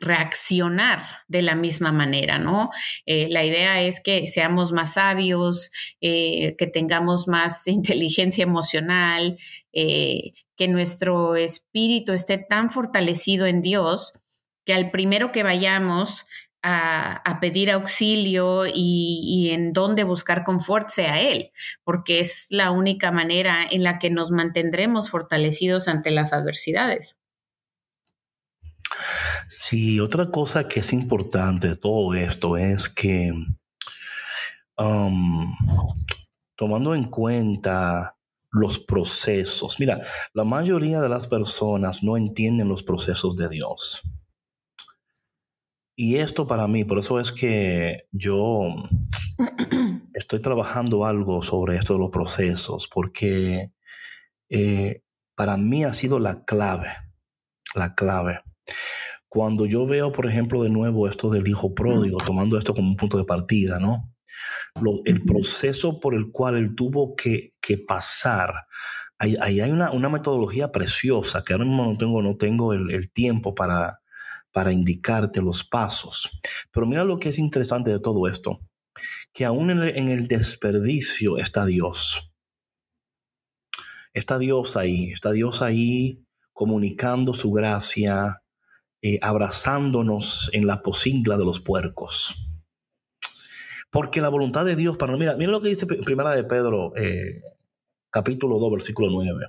reaccionar 0.00 1.04
de 1.28 1.42
la 1.42 1.54
misma 1.54 1.92
manera, 1.92 2.38
¿no? 2.38 2.70
Eh, 3.06 3.28
la 3.30 3.44
idea 3.44 3.80
es 3.82 4.00
que 4.00 4.26
seamos 4.26 4.72
más 4.72 4.94
sabios, 4.94 5.70
eh, 6.00 6.56
que 6.56 6.66
tengamos 6.66 7.28
más 7.28 7.66
inteligencia 7.68 8.42
emocional, 8.42 9.38
eh, 9.72 10.32
que 10.56 10.68
nuestro 10.68 11.36
espíritu 11.36 12.12
esté 12.12 12.38
tan 12.38 12.70
fortalecido 12.70 13.46
en 13.46 13.62
Dios 13.62 14.14
que 14.64 14.74
al 14.74 14.90
primero 14.90 15.32
que 15.32 15.42
vayamos 15.42 16.26
a, 16.62 17.38
pedir 17.40 17.70
auxilio 17.70 18.66
y, 18.66 19.22
y, 19.24 19.50
en 19.50 19.72
dónde 19.72 20.04
buscar 20.04 20.44
confort 20.44 20.88
sea 20.90 21.20
Él, 21.20 21.52
porque 21.84 22.20
es 22.20 22.48
la 22.50 22.70
única 22.70 23.12
manera 23.12 23.66
en 23.70 23.82
la 23.82 23.98
que 23.98 24.10
nos 24.10 24.30
mantendremos 24.30 25.08
fortalecidos 25.10 25.88
ante 25.88 26.10
las 26.10 26.32
adversidades. 26.32 27.18
Sí, 29.48 30.00
otra 30.00 30.30
cosa 30.30 30.68
que 30.68 30.80
es 30.80 30.92
importante 30.92 31.68
de 31.68 31.76
todo 31.76 32.14
esto 32.14 32.56
es 32.56 32.88
que 32.88 33.32
um, 34.76 35.56
tomando 36.56 36.94
en 36.94 37.04
cuenta 37.04 38.16
los 38.50 38.78
procesos, 38.78 39.78
mira, 39.78 40.00
la 40.32 40.44
mayoría 40.44 41.00
de 41.00 41.08
las 41.08 41.26
personas 41.26 42.02
no 42.02 42.16
entienden 42.16 42.68
los 42.68 42.82
procesos 42.82 43.36
de 43.36 43.48
Dios. 43.48 44.02
Y 46.00 46.18
esto 46.18 46.46
para 46.46 46.68
mí, 46.68 46.84
por 46.84 47.00
eso 47.00 47.18
es 47.18 47.32
que 47.32 48.06
yo 48.12 48.68
estoy 50.14 50.40
trabajando 50.40 51.04
algo 51.04 51.42
sobre 51.42 51.76
esto 51.76 51.94
de 51.94 51.98
los 51.98 52.10
procesos, 52.10 52.88
porque 52.88 53.72
eh, 54.48 55.02
para 55.34 55.56
mí 55.56 55.84
ha 55.84 55.92
sido 55.92 56.20
la 56.20 56.44
clave, 56.44 56.88
la 57.74 57.94
clave. 57.94 58.40
Cuando 59.28 59.66
yo 59.66 59.86
veo, 59.86 60.10
por 60.10 60.26
ejemplo, 60.26 60.62
de 60.62 60.70
nuevo 60.70 61.08
esto 61.08 61.30
del 61.30 61.46
hijo 61.46 61.74
pródigo, 61.74 62.18
tomando 62.18 62.56
esto 62.56 62.74
como 62.74 62.88
un 62.88 62.96
punto 62.96 63.18
de 63.18 63.24
partida, 63.24 63.78
¿no? 63.78 64.12
el 65.04 65.24
proceso 65.24 66.00
por 66.00 66.14
el 66.14 66.30
cual 66.30 66.56
él 66.56 66.74
tuvo 66.74 67.14
que, 67.16 67.54
pasar, 67.86 68.66
ahí, 69.18 69.36
hay 69.36 69.70
una, 69.70 70.08
metodología 70.08 70.72
preciosa 70.72 71.42
que 71.44 71.52
ahora 71.52 71.64
mismo 71.64 71.84
no 71.84 71.98
tengo, 71.98 72.22
no 72.22 72.36
tengo 72.36 72.72
el, 72.72 73.10
tiempo 73.10 73.54
para, 73.54 74.00
para 74.52 74.72
indicarte 74.72 75.42
los 75.42 75.64
pasos. 75.64 76.30
Pero 76.72 76.86
mira 76.86 77.04
lo 77.04 77.18
que 77.18 77.30
es 77.30 77.38
interesante 77.38 77.90
de 77.90 78.00
todo 78.00 78.26
esto, 78.28 78.60
que 79.32 79.44
aún 79.44 79.70
en 79.70 79.78
el, 79.78 79.96
en 79.96 80.08
el 80.08 80.28
desperdicio 80.28 81.38
está 81.38 81.66
Dios. 81.66 82.32
Está 84.14 84.38
Dios 84.38 84.76
ahí, 84.76 85.10
está 85.12 85.32
Dios 85.32 85.62
ahí 85.62 86.24
comunicando 86.52 87.34
su 87.34 87.52
gracia, 87.52 88.42
eh, 89.02 89.18
abrazándonos 89.22 90.50
en 90.52 90.66
la 90.66 90.82
posingla 90.82 91.36
de 91.36 91.44
los 91.44 91.60
puercos. 91.60 92.48
Porque 93.90 94.20
la 94.20 94.28
voluntad 94.28 94.64
de 94.64 94.76
Dios, 94.76 94.96
para 94.96 95.16
mira, 95.16 95.36
mira 95.36 95.52
lo 95.52 95.60
que 95.60 95.68
dice 95.68 95.86
Primera 95.86 96.34
de 96.34 96.44
Pedro, 96.44 96.94
eh, 96.96 97.42
capítulo 98.10 98.58
2, 98.58 98.72
versículo 98.72 99.08
9. 99.10 99.46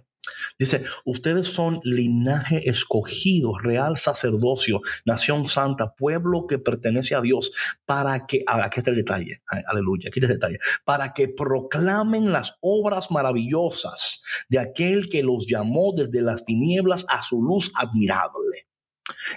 Dice, 0.57 0.83
ustedes 1.05 1.47
son 1.47 1.79
linaje 1.83 2.69
escogido, 2.69 3.57
real 3.57 3.97
sacerdocio, 3.97 4.81
nación 5.05 5.45
santa, 5.45 5.95
pueblo 5.95 6.47
que 6.47 6.59
pertenece 6.59 7.15
a 7.15 7.21
Dios, 7.21 7.51
para 7.85 8.25
que, 8.27 8.43
ah, 8.47 8.63
aquí 8.65 8.79
está 8.79 8.91
el 8.91 8.97
detalle, 8.97 9.41
aleluya, 9.67 10.09
aquí 10.09 10.19
está 10.19 10.31
el 10.31 10.39
detalle, 10.39 10.59
para 10.85 11.13
que 11.13 11.29
proclamen 11.29 12.31
las 12.31 12.57
obras 12.61 13.09
maravillosas 13.11 14.21
de 14.49 14.59
aquel 14.59 15.09
que 15.09 15.23
los 15.23 15.47
llamó 15.47 15.93
desde 15.95 16.21
las 16.21 16.43
tinieblas 16.43 17.05
a 17.09 17.23
su 17.23 17.41
luz 17.41 17.71
admirable. 17.75 18.68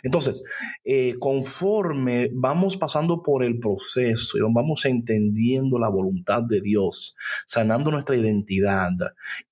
Entonces, 0.02 0.42
eh, 0.84 1.16
conforme 1.18 2.30
vamos 2.32 2.76
pasando 2.76 3.22
por 3.22 3.44
el 3.44 3.58
proceso 3.58 4.38
y 4.38 4.40
vamos 4.42 4.84
entendiendo 4.84 5.78
la 5.78 5.88
voluntad 5.88 6.42
de 6.42 6.60
Dios, 6.60 7.16
sanando 7.46 7.90
nuestra 7.90 8.16
identidad 8.16 8.90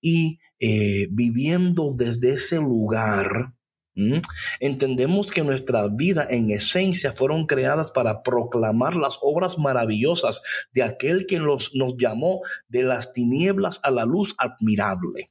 y 0.01 0.39
eh, 0.59 1.09
viviendo 1.11 1.95
desde 1.97 2.35
ese 2.35 2.57
lugar, 2.57 3.55
entendemos 4.61 5.31
que 5.31 5.43
nuestras 5.43 5.95
vidas 5.95 6.29
en 6.31 6.51
esencia 6.51 7.13
fueron 7.13 7.47
creadas 7.47 7.93
para 7.93 8.23
proclamar 8.23 8.97
las 8.97 9.19
obras 9.21 9.59
maravillosas 9.59 10.41
de 10.73 10.83
aquel 10.83 11.27
que 11.27 11.39
nos 11.39 11.73
llamó 11.99 12.41
de 12.69 12.83
las 12.83 13.13
tinieblas 13.13 13.81
a 13.83 13.91
la 13.91 14.05
luz 14.05 14.35
admirable. 14.39 15.29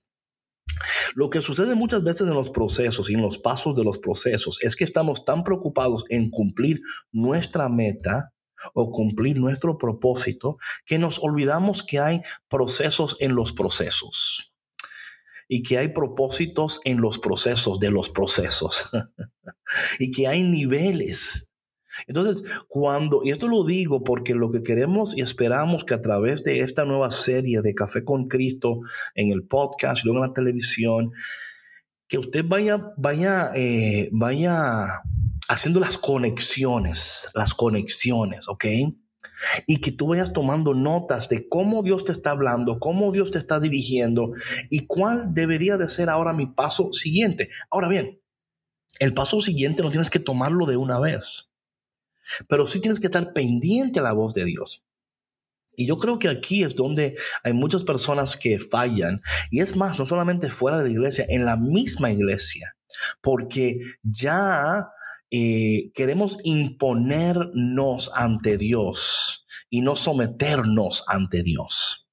Lo 1.16 1.30
que 1.30 1.42
sucede 1.42 1.76
muchas 1.76 2.04
veces 2.04 2.22
en 2.22 2.34
los 2.34 2.50
procesos 2.50 3.10
y 3.10 3.14
en 3.14 3.22
los 3.22 3.38
pasos 3.38 3.76
de 3.76 3.84
los 3.84 3.98
procesos 3.98 4.60
es 4.62 4.76
que 4.76 4.84
estamos 4.84 5.26
tan 5.26 5.44
preocupados 5.44 6.06
en 6.10 6.30
cumplir 6.30 6.82
nuestra 7.12 7.70
meta 7.70 8.34
o 8.74 8.92
cumplir 8.92 9.38
nuestro 9.38 9.78
propósito 9.78 10.58
que 10.86 10.98
nos 10.98 11.20
olvidamos 11.20 11.84
que 11.84 12.00
hay 12.00 12.22
procesos 12.48 13.16
en 13.20 13.36
los 13.36 13.54
procesos. 13.54 14.54
y 15.52 15.64
que 15.64 15.80
hay 15.80 15.88
propósitos 15.88 16.80
en 16.86 17.02
los 17.02 17.18
procesos 17.18 17.80
de 17.80 17.90
los 17.90 18.10
procesos 18.10 18.92
y 20.00 20.12
que 20.12 20.28
hay 20.28 20.44
niveles. 20.44 21.49
Entonces, 22.08 22.44
cuando, 22.68 23.22
y 23.24 23.32
esto 23.32 23.48
lo 23.48 23.64
digo 23.64 24.04
porque 24.04 24.34
lo 24.34 24.52
que 24.52 24.64
queremos 24.64 25.18
y 25.18 25.22
esperamos 25.22 25.84
que 25.84 25.94
a 25.94 26.02
través 26.02 26.44
de 26.44 26.62
esta 26.62 26.86
nueva 26.86 27.10
serie 27.12 27.62
de 27.62 27.76
Café 27.76 28.04
con 28.04 28.28
Cristo 28.28 28.82
en 29.16 29.32
el 29.32 29.44
podcast 29.44 30.04
y 30.04 30.08
luego 30.08 30.24
en 30.24 30.30
la 30.30 30.34
televisión, 30.34 31.12
que 32.08 32.18
usted 32.18 32.44
vaya, 32.46 32.94
vaya, 32.98 33.52
eh, 33.56 34.10
vaya 34.12 35.04
haciendo 35.48 35.80
las 35.80 35.98
conexiones, 35.98 37.30
las 37.34 37.54
conexiones, 37.54 38.48
¿ok? 38.48 38.66
Y 39.68 39.78
que 39.80 39.92
tú 39.92 40.08
vayas 40.08 40.34
tomando 40.34 40.74
notas 40.74 41.30
de 41.30 41.48
cómo 41.48 41.82
Dios 41.84 42.04
te 42.06 42.12
está 42.12 42.32
hablando, 42.32 42.80
cómo 42.80 43.12
Dios 43.12 43.32
te 43.32 43.38
está 43.38 43.60
dirigiendo 43.60 44.32
y 44.70 44.86
cuál 44.86 45.34
debería 45.34 45.78
de 45.78 45.88
ser 45.88 46.10
ahora 46.10 46.34
mi 46.34 46.48
paso 46.48 46.92
siguiente. 46.92 47.50
Ahora 47.70 47.88
bien, 47.88 48.22
el 49.00 49.14
paso 49.14 49.40
siguiente 49.40 49.82
no 49.82 49.92
tienes 49.92 50.10
que 50.10 50.20
tomarlo 50.20 50.66
de 50.66 50.78
una 50.78 51.00
vez, 51.00 51.52
pero 52.48 52.66
sí 52.66 52.80
tienes 52.82 53.00
que 53.00 53.08
estar 53.08 53.34
pendiente 53.34 54.00
a 54.00 54.04
la 54.04 54.14
voz 54.14 54.34
de 54.34 54.46
Dios. 54.46 54.84
Y 55.76 55.88
yo 55.88 55.98
creo 55.98 56.20
que 56.20 56.28
aquí 56.28 56.64
es 56.64 56.76
donde 56.76 57.18
hay 57.44 57.54
muchas 57.54 57.84
personas 57.84 58.36
que 58.36 58.60
fallan. 58.60 59.22
Y 59.50 59.62
es 59.62 59.78
más, 59.78 59.98
no 59.98 60.06
solamente 60.06 60.50
fuera 60.50 60.78
de 60.78 60.84
la 60.84 60.90
iglesia, 60.90 61.26
en 61.30 61.46
la 61.46 61.56
misma 61.56 62.12
iglesia. 62.12 62.76
Porque 63.22 63.80
ya 64.04 64.90
eh, 65.32 65.92
queremos 65.94 66.40
imponernos 66.44 68.12
ante 68.14 68.58
Dios 68.58 69.46
y 69.70 69.80
no 69.80 69.96
someternos 69.96 71.06
ante 71.08 71.44
Dios. 71.44 72.10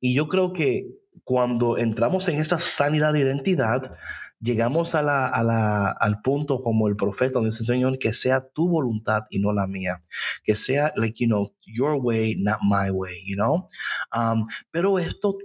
Y 0.00 0.14
yo 0.14 0.26
creo 0.26 0.52
que 0.54 0.86
cuando 1.24 1.76
entramos 1.76 2.26
en 2.28 2.38
esta 2.38 2.58
sanidad 2.58 3.12
de 3.12 3.20
identidad, 3.20 3.94
llegamos 4.40 4.94
a 4.94 5.02
la, 5.02 5.26
a 5.28 5.42
la, 5.44 5.90
al 5.90 6.20
punto 6.22 6.60
como 6.60 6.88
el 6.88 6.96
profeta 6.96 7.34
donde 7.34 7.50
dice, 7.50 7.64
Señor, 7.64 7.98
que 7.98 8.12
sea 8.12 8.40
tu 8.40 8.68
voluntad 8.68 9.24
y 9.30 9.38
no 9.38 9.52
la 9.52 9.66
mía. 9.66 10.00
Que 10.42 10.54
sea, 10.54 10.92
like, 10.96 11.22
you 11.22 11.28
know, 11.28 11.54
your 11.66 11.94
way, 12.00 12.34
not 12.36 12.58
my 12.62 12.90
way, 12.90 13.22
you 13.26 13.36
know. 13.36 13.68
Um, 14.14 14.46
pero 14.70 14.98
esto 14.98 15.36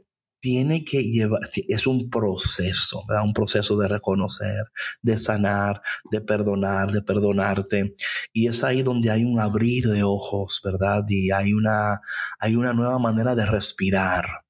tiene 0.46 0.84
que 0.84 1.04
llevar, 1.04 1.42
es 1.68 1.88
un 1.88 2.08
proceso, 2.12 3.04
¿verdad? 3.08 3.24
un 3.24 3.34
proceso 3.34 3.78
de 3.78 3.88
reconocer, 3.88 4.66
de 5.02 5.18
sanar, 5.18 5.82
de 6.12 6.22
perdonar, 6.22 6.92
de 6.92 7.02
perdonarte. 7.02 7.96
Y 8.32 8.48
es 8.48 8.64
ahí 8.64 8.84
donde 8.84 9.10
hay 9.10 9.24
un 9.24 9.40
abrir 9.40 9.88
de 9.88 10.04
ojos, 10.04 10.62
¿verdad? 10.64 11.04
Y 11.08 11.32
hay 11.32 11.54
una, 11.54 12.00
hay 12.40 12.56
una 12.56 12.74
nueva 12.74 13.00
manera 13.00 13.34
de 13.34 13.46
respirar. 13.48 14.45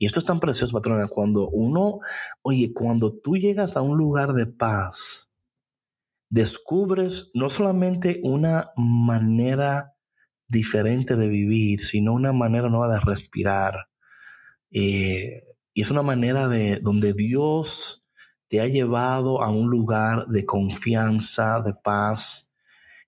Y 0.00 0.06
esto 0.06 0.18
es 0.18 0.24
tan 0.24 0.40
precioso, 0.40 0.72
patrona, 0.72 1.08
cuando 1.08 1.50
uno, 1.50 2.00
oye, 2.40 2.72
cuando 2.72 3.12
tú 3.12 3.36
llegas 3.36 3.76
a 3.76 3.82
un 3.82 3.98
lugar 3.98 4.32
de 4.32 4.46
paz, 4.46 5.30
descubres 6.30 7.30
no 7.34 7.50
solamente 7.50 8.18
una 8.24 8.70
manera 8.76 9.94
diferente 10.48 11.16
de 11.16 11.28
vivir, 11.28 11.84
sino 11.84 12.14
una 12.14 12.32
manera 12.32 12.70
nueva 12.70 12.94
de 12.94 13.00
respirar. 13.00 13.90
Eh, 14.70 15.42
y 15.74 15.82
es 15.82 15.90
una 15.90 16.02
manera 16.02 16.48
de 16.48 16.80
donde 16.80 17.12
Dios 17.12 18.06
te 18.48 18.62
ha 18.62 18.68
llevado 18.68 19.42
a 19.42 19.50
un 19.50 19.68
lugar 19.68 20.28
de 20.28 20.46
confianza, 20.46 21.60
de 21.60 21.74
paz, 21.74 22.50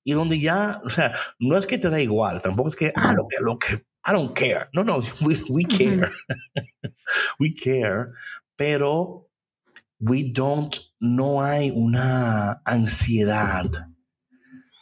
y 0.05 0.13
donde 0.13 0.41
ya, 0.41 0.83
o 0.85 0.91
sea, 0.91 1.15
no 1.39 1.57
es 1.57 1.67
que 1.67 1.79
te 1.79 1.89
da 1.89 2.03
igual, 2.03 2.43
tampoco 2.43 2.69
es 2.69 2.77
que, 2.77 2.93
ah, 2.95 3.15
lo 3.17 3.27
que, 3.29 3.37
lo 3.41 3.59
que 3.59 3.87
I 4.05 4.13
don't 4.13 4.35
care. 4.35 4.69
No, 4.75 4.83
no, 4.83 5.03
we, 5.25 5.41
we 5.51 5.65
care. 5.65 6.11
we 7.39 7.53
care, 7.55 8.13
pero 8.57 9.27
we 10.01 10.33
don't, 10.33 10.77
no 11.01 11.43
hay 11.43 11.71
una 11.75 12.61
ansiedad, 12.65 13.71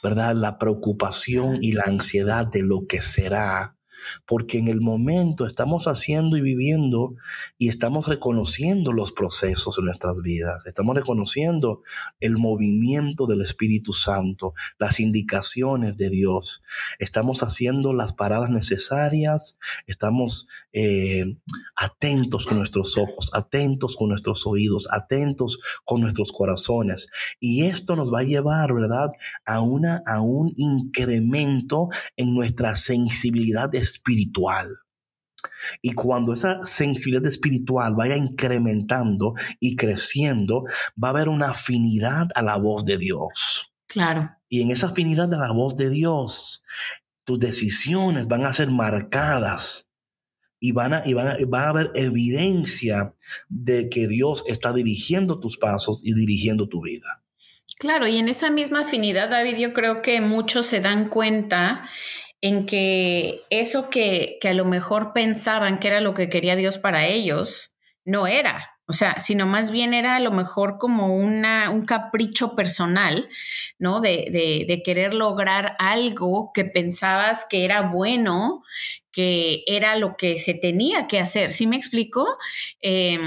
¿verdad? 0.02 0.34
La 0.34 0.58
preocupación 0.58 1.58
y 1.62 1.72
la 1.72 1.84
ansiedad 1.86 2.46
de 2.46 2.62
lo 2.62 2.86
que 2.88 3.00
será 3.00 3.76
porque 4.26 4.58
en 4.58 4.68
el 4.68 4.80
momento 4.80 5.46
estamos 5.46 5.86
haciendo 5.86 6.36
y 6.36 6.40
viviendo 6.40 7.14
y 7.58 7.68
estamos 7.68 8.08
reconociendo 8.08 8.92
los 8.92 9.12
procesos 9.12 9.78
en 9.78 9.84
nuestras 9.86 10.20
vidas, 10.22 10.64
estamos 10.66 10.96
reconociendo 10.96 11.82
el 12.20 12.38
movimiento 12.38 13.26
del 13.26 13.40
Espíritu 13.40 13.92
Santo, 13.92 14.54
las 14.78 15.00
indicaciones 15.00 15.96
de 15.96 16.10
Dios, 16.10 16.62
estamos 16.98 17.42
haciendo 17.42 17.92
las 17.92 18.12
paradas 18.12 18.50
necesarias, 18.50 19.58
estamos 19.86 20.48
eh, 20.72 21.36
atentos 21.76 22.46
con 22.46 22.58
nuestros 22.58 22.96
ojos, 22.98 23.30
atentos 23.32 23.96
con 23.96 24.08
nuestros 24.08 24.46
oídos, 24.46 24.88
atentos 24.90 25.60
con 25.84 26.00
nuestros 26.00 26.32
corazones. 26.32 27.10
Y 27.38 27.64
esto 27.64 27.96
nos 27.96 28.12
va 28.12 28.20
a 28.20 28.24
llevar, 28.24 28.72
¿verdad?, 28.74 29.08
a, 29.44 29.60
una, 29.60 30.02
a 30.06 30.20
un 30.20 30.52
incremento 30.56 31.88
en 32.16 32.34
nuestra 32.34 32.74
sensibilidad 32.74 33.74
espiritual. 33.74 33.89
Y 35.82 35.92
cuando 35.92 36.32
esa 36.32 36.62
sensibilidad 36.62 37.26
espiritual 37.26 37.94
vaya 37.94 38.16
incrementando 38.16 39.34
y 39.58 39.76
creciendo, 39.76 40.64
va 41.02 41.08
a 41.08 41.10
haber 41.12 41.28
una 41.28 41.50
afinidad 41.50 42.28
a 42.34 42.42
la 42.42 42.56
voz 42.56 42.84
de 42.84 42.98
Dios. 42.98 43.72
Claro. 43.86 44.30
Y 44.48 44.62
en 44.62 44.70
esa 44.70 44.88
afinidad 44.88 45.32
a 45.32 45.38
la 45.38 45.52
voz 45.52 45.76
de 45.76 45.90
Dios, 45.90 46.64
tus 47.24 47.38
decisiones 47.38 48.28
van 48.28 48.44
a 48.44 48.52
ser 48.52 48.68
marcadas 48.68 49.90
y 50.60 50.72
van 50.72 50.94
a, 50.94 51.02
y 51.06 51.14
van 51.14 51.28
a, 51.28 51.36
va 51.46 51.64
a 51.64 51.68
haber 51.70 51.90
evidencia 51.94 53.14
de 53.48 53.88
que 53.88 54.06
Dios 54.06 54.44
está 54.46 54.72
dirigiendo 54.72 55.40
tus 55.40 55.56
pasos 55.56 56.00
y 56.04 56.14
dirigiendo 56.14 56.68
tu 56.68 56.82
vida. 56.82 57.24
Claro, 57.78 58.06
y 58.06 58.18
en 58.18 58.28
esa 58.28 58.50
misma 58.50 58.80
afinidad, 58.80 59.30
David, 59.30 59.56
yo 59.56 59.72
creo 59.72 60.02
que 60.02 60.20
muchos 60.20 60.66
se 60.66 60.80
dan 60.80 61.08
cuenta 61.08 61.88
en 62.40 62.66
que 62.66 63.40
eso 63.50 63.90
que, 63.90 64.38
que, 64.40 64.48
a 64.48 64.54
lo 64.54 64.64
mejor 64.64 65.12
pensaban 65.12 65.78
que 65.78 65.88
era 65.88 66.00
lo 66.00 66.14
que 66.14 66.28
quería 66.28 66.56
Dios 66.56 66.78
para 66.78 67.06
ellos, 67.06 67.76
no 68.04 68.26
era. 68.26 68.70
O 68.86 68.92
sea, 68.92 69.20
sino 69.20 69.46
más 69.46 69.70
bien 69.70 69.94
era 69.94 70.16
a 70.16 70.20
lo 70.20 70.32
mejor 70.32 70.78
como 70.78 71.14
una, 71.14 71.70
un 71.70 71.84
capricho 71.84 72.56
personal, 72.56 73.28
¿no? 73.78 74.00
De, 74.00 74.28
de, 74.32 74.64
de 74.66 74.82
querer 74.82 75.14
lograr 75.14 75.76
algo 75.78 76.50
que 76.52 76.64
pensabas 76.64 77.46
que 77.48 77.64
era 77.64 77.82
bueno, 77.82 78.62
que 79.12 79.62
era 79.66 79.94
lo 79.94 80.16
que 80.16 80.38
se 80.38 80.54
tenía 80.54 81.06
que 81.06 81.20
hacer. 81.20 81.52
¿Sí 81.52 81.68
me 81.68 81.76
explico? 81.76 82.26
Eh, 82.82 83.18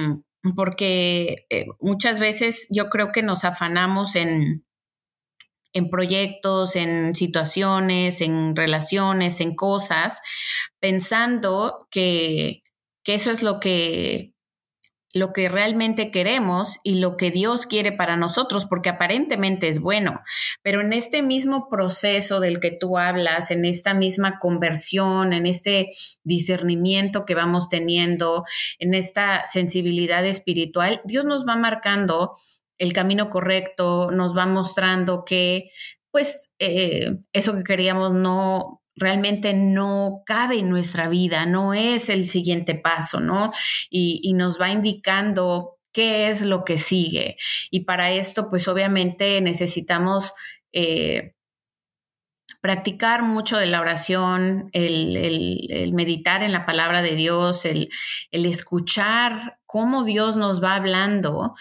porque 0.55 1.45
eh, 1.49 1.67
muchas 1.79 2.19
veces 2.19 2.67
yo 2.69 2.89
creo 2.89 3.11
que 3.11 3.23
nos 3.23 3.45
afanamos 3.45 4.15
en, 4.15 4.65
en 5.73 5.89
proyectos, 5.89 6.75
en 6.75 7.15
situaciones, 7.15 8.21
en 8.21 8.55
relaciones, 8.55 9.41
en 9.41 9.55
cosas, 9.55 10.21
pensando 10.79 11.87
que, 11.91 12.63
que 13.03 13.15
eso 13.15 13.31
es 13.31 13.43
lo 13.43 13.59
que 13.59 14.33
lo 15.13 15.31
que 15.31 15.47
realmente 15.47 16.09
queremos 16.09 16.79
y 16.83 16.95
lo 16.95 17.17
que 17.17 17.29
Dios 17.29 17.67
quiere 17.67 17.91
para 17.91 18.17
nosotros, 18.17 18.65
porque 18.65 18.89
aparentemente 18.89 19.69
es 19.69 19.79
bueno. 19.79 20.21
Pero 20.63 20.81
en 20.81 20.91
este 20.91 21.21
mismo 21.21 21.69
proceso 21.69 22.39
del 22.39 22.59
que 22.59 22.71
tú 22.71 22.97
hablas, 22.97 23.51
en 23.51 23.63
esta 23.63 23.93
misma 23.93 24.39
conversión, 24.39 25.31
en 25.31 25.45
este 25.45 25.93
discernimiento 26.23 27.25
que 27.25 27.35
vamos 27.35 27.69
teniendo, 27.69 28.43
en 28.79 28.95
esta 28.95 29.45
sensibilidad 29.45 30.25
espiritual, 30.25 30.99
Dios 31.05 31.25
nos 31.25 31.45
va 31.47 31.55
marcando 31.55 32.35
el 32.77 32.93
camino 32.93 33.29
correcto, 33.29 34.11
nos 34.11 34.35
va 34.35 34.45
mostrando 34.45 35.23
que 35.25 35.69
pues 36.11 36.53
eh, 36.59 37.17
eso 37.33 37.55
que 37.55 37.63
queríamos 37.63 38.13
no 38.13 38.83
realmente 38.95 39.53
no 39.53 40.21
cabe 40.25 40.59
en 40.59 40.69
nuestra 40.69 41.09
vida, 41.09 41.45
no 41.45 41.73
es 41.73 42.09
el 42.09 42.27
siguiente 42.27 42.75
paso, 42.75 43.19
¿no? 43.19 43.49
Y, 43.89 44.33
nos 44.33 44.59
va 44.61 44.69
indicando 44.69 45.79
qué 45.91 46.29
es 46.29 46.43
lo 46.43 46.63
que 46.63 46.77
sigue. 46.77 47.37
Y 47.71 47.81
para 47.81 48.11
esto, 48.11 48.49
pues 48.49 48.67
obviamente 48.67 49.41
necesitamos 49.41 50.33
eh, 50.71 51.33
practicar 52.61 53.23
mucho 53.23 53.57
de 53.57 53.67
la 53.67 53.81
oración, 53.81 54.69
el, 54.73 55.17
el, 55.17 55.93
meditar 55.93 56.43
en 56.43 56.51
la 56.51 56.65
palabra 56.65 57.01
de 57.01 57.15
Dios, 57.15 57.65
el, 57.65 57.89
el 58.31 58.45
escuchar 58.45 59.59
cómo 59.65 60.03
Dios 60.03 60.35
nos 60.35 60.63
va 60.63 60.75
hablando 60.75 61.55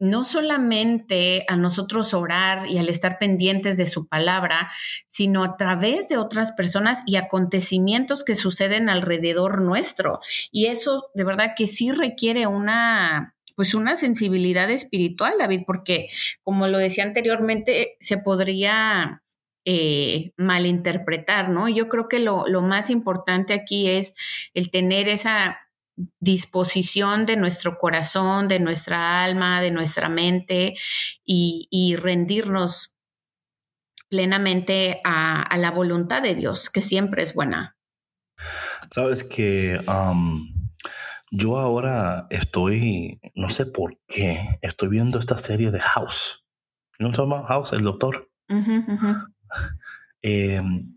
no 0.00 0.24
solamente 0.24 1.44
a 1.46 1.56
nosotros 1.56 2.14
orar 2.14 2.66
y 2.66 2.78
al 2.78 2.88
estar 2.88 3.18
pendientes 3.18 3.76
de 3.76 3.86
su 3.86 4.08
palabra, 4.08 4.70
sino 5.06 5.44
a 5.44 5.56
través 5.56 6.08
de 6.08 6.16
otras 6.16 6.52
personas 6.52 7.02
y 7.06 7.16
acontecimientos 7.16 8.24
que 8.24 8.34
suceden 8.34 8.88
alrededor 8.88 9.60
nuestro. 9.60 10.20
Y 10.50 10.66
eso 10.66 11.10
de 11.14 11.24
verdad 11.24 11.52
que 11.56 11.68
sí 11.68 11.92
requiere 11.92 12.46
una 12.46 13.34
pues 13.56 13.74
una 13.74 13.94
sensibilidad 13.94 14.70
espiritual, 14.70 15.34
David, 15.38 15.64
porque 15.66 16.08
como 16.42 16.66
lo 16.66 16.78
decía 16.78 17.04
anteriormente, 17.04 17.98
se 18.00 18.16
podría 18.16 19.22
eh, 19.66 20.32
malinterpretar, 20.38 21.50
¿no? 21.50 21.68
Yo 21.68 21.90
creo 21.90 22.08
que 22.08 22.20
lo, 22.20 22.48
lo 22.48 22.62
más 22.62 22.88
importante 22.88 23.52
aquí 23.52 23.86
es 23.86 24.14
el 24.54 24.70
tener 24.70 25.10
esa 25.10 25.58
disposición 26.18 27.26
de 27.26 27.36
nuestro 27.36 27.78
corazón, 27.78 28.48
de 28.48 28.60
nuestra 28.60 29.24
alma, 29.24 29.60
de 29.60 29.70
nuestra 29.70 30.08
mente 30.08 30.74
y, 31.24 31.96
rendirnos 31.96 32.94
plenamente 34.08 35.00
a, 35.04 35.56
la 35.56 35.70
voluntad 35.70 36.22
de 36.22 36.34
Dios, 36.34 36.70
que 36.70 36.82
siempre 36.82 37.22
es 37.22 37.34
buena. 37.34 37.76
Sabes 38.92 39.22
que 39.22 39.78
um, 39.86 40.70
yo 41.30 41.58
ahora 41.58 42.26
estoy, 42.30 43.20
no 43.34 43.50
sé 43.50 43.66
por 43.66 43.98
qué, 44.08 44.58
estoy 44.62 44.88
viendo 44.88 45.18
esta 45.18 45.38
serie 45.38 45.70
de 45.70 45.80
House. 45.80 46.44
¿No 46.98 47.12
se 47.12 47.18
llama 47.18 47.46
House, 47.46 47.72
el 47.72 47.82
doctor? 47.82 48.30
Em, 50.22 50.94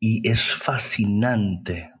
y 0.00 0.26
es 0.26 0.42
fascinante 0.42 1.92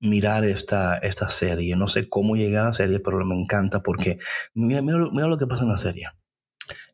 mirar 0.00 0.44
esta, 0.44 0.96
esta 0.98 1.28
serie. 1.28 1.76
No 1.76 1.88
sé 1.88 2.08
cómo 2.08 2.36
llegar 2.36 2.64
a 2.64 2.68
la 2.68 2.72
serie, 2.72 3.00
pero 3.00 3.24
me 3.24 3.34
encanta 3.34 3.82
porque 3.82 4.18
mira, 4.54 4.82
mira, 4.82 5.26
lo 5.26 5.38
que 5.38 5.46
pasa 5.46 5.62
en 5.62 5.70
la 5.70 5.78
serie. 5.78 6.08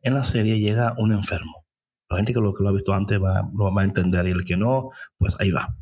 En 0.01 0.13
la 0.13 0.23
serie 0.23 0.59
llega 0.59 0.95
un 0.97 1.11
enfermo. 1.11 1.65
La 2.09 2.17
gente 2.17 2.33
que 2.33 2.39
lo, 2.39 2.53
que 2.53 2.63
lo 2.63 2.69
ha 2.69 2.73
visto 2.73 2.93
antes 2.93 3.19
va, 3.21 3.49
lo 3.53 3.73
va 3.73 3.81
a 3.81 3.85
entender 3.85 4.27
y 4.27 4.31
el 4.31 4.45
que 4.45 4.57
no, 4.57 4.89
pues 5.17 5.35
ahí 5.39 5.51
va. 5.51 5.75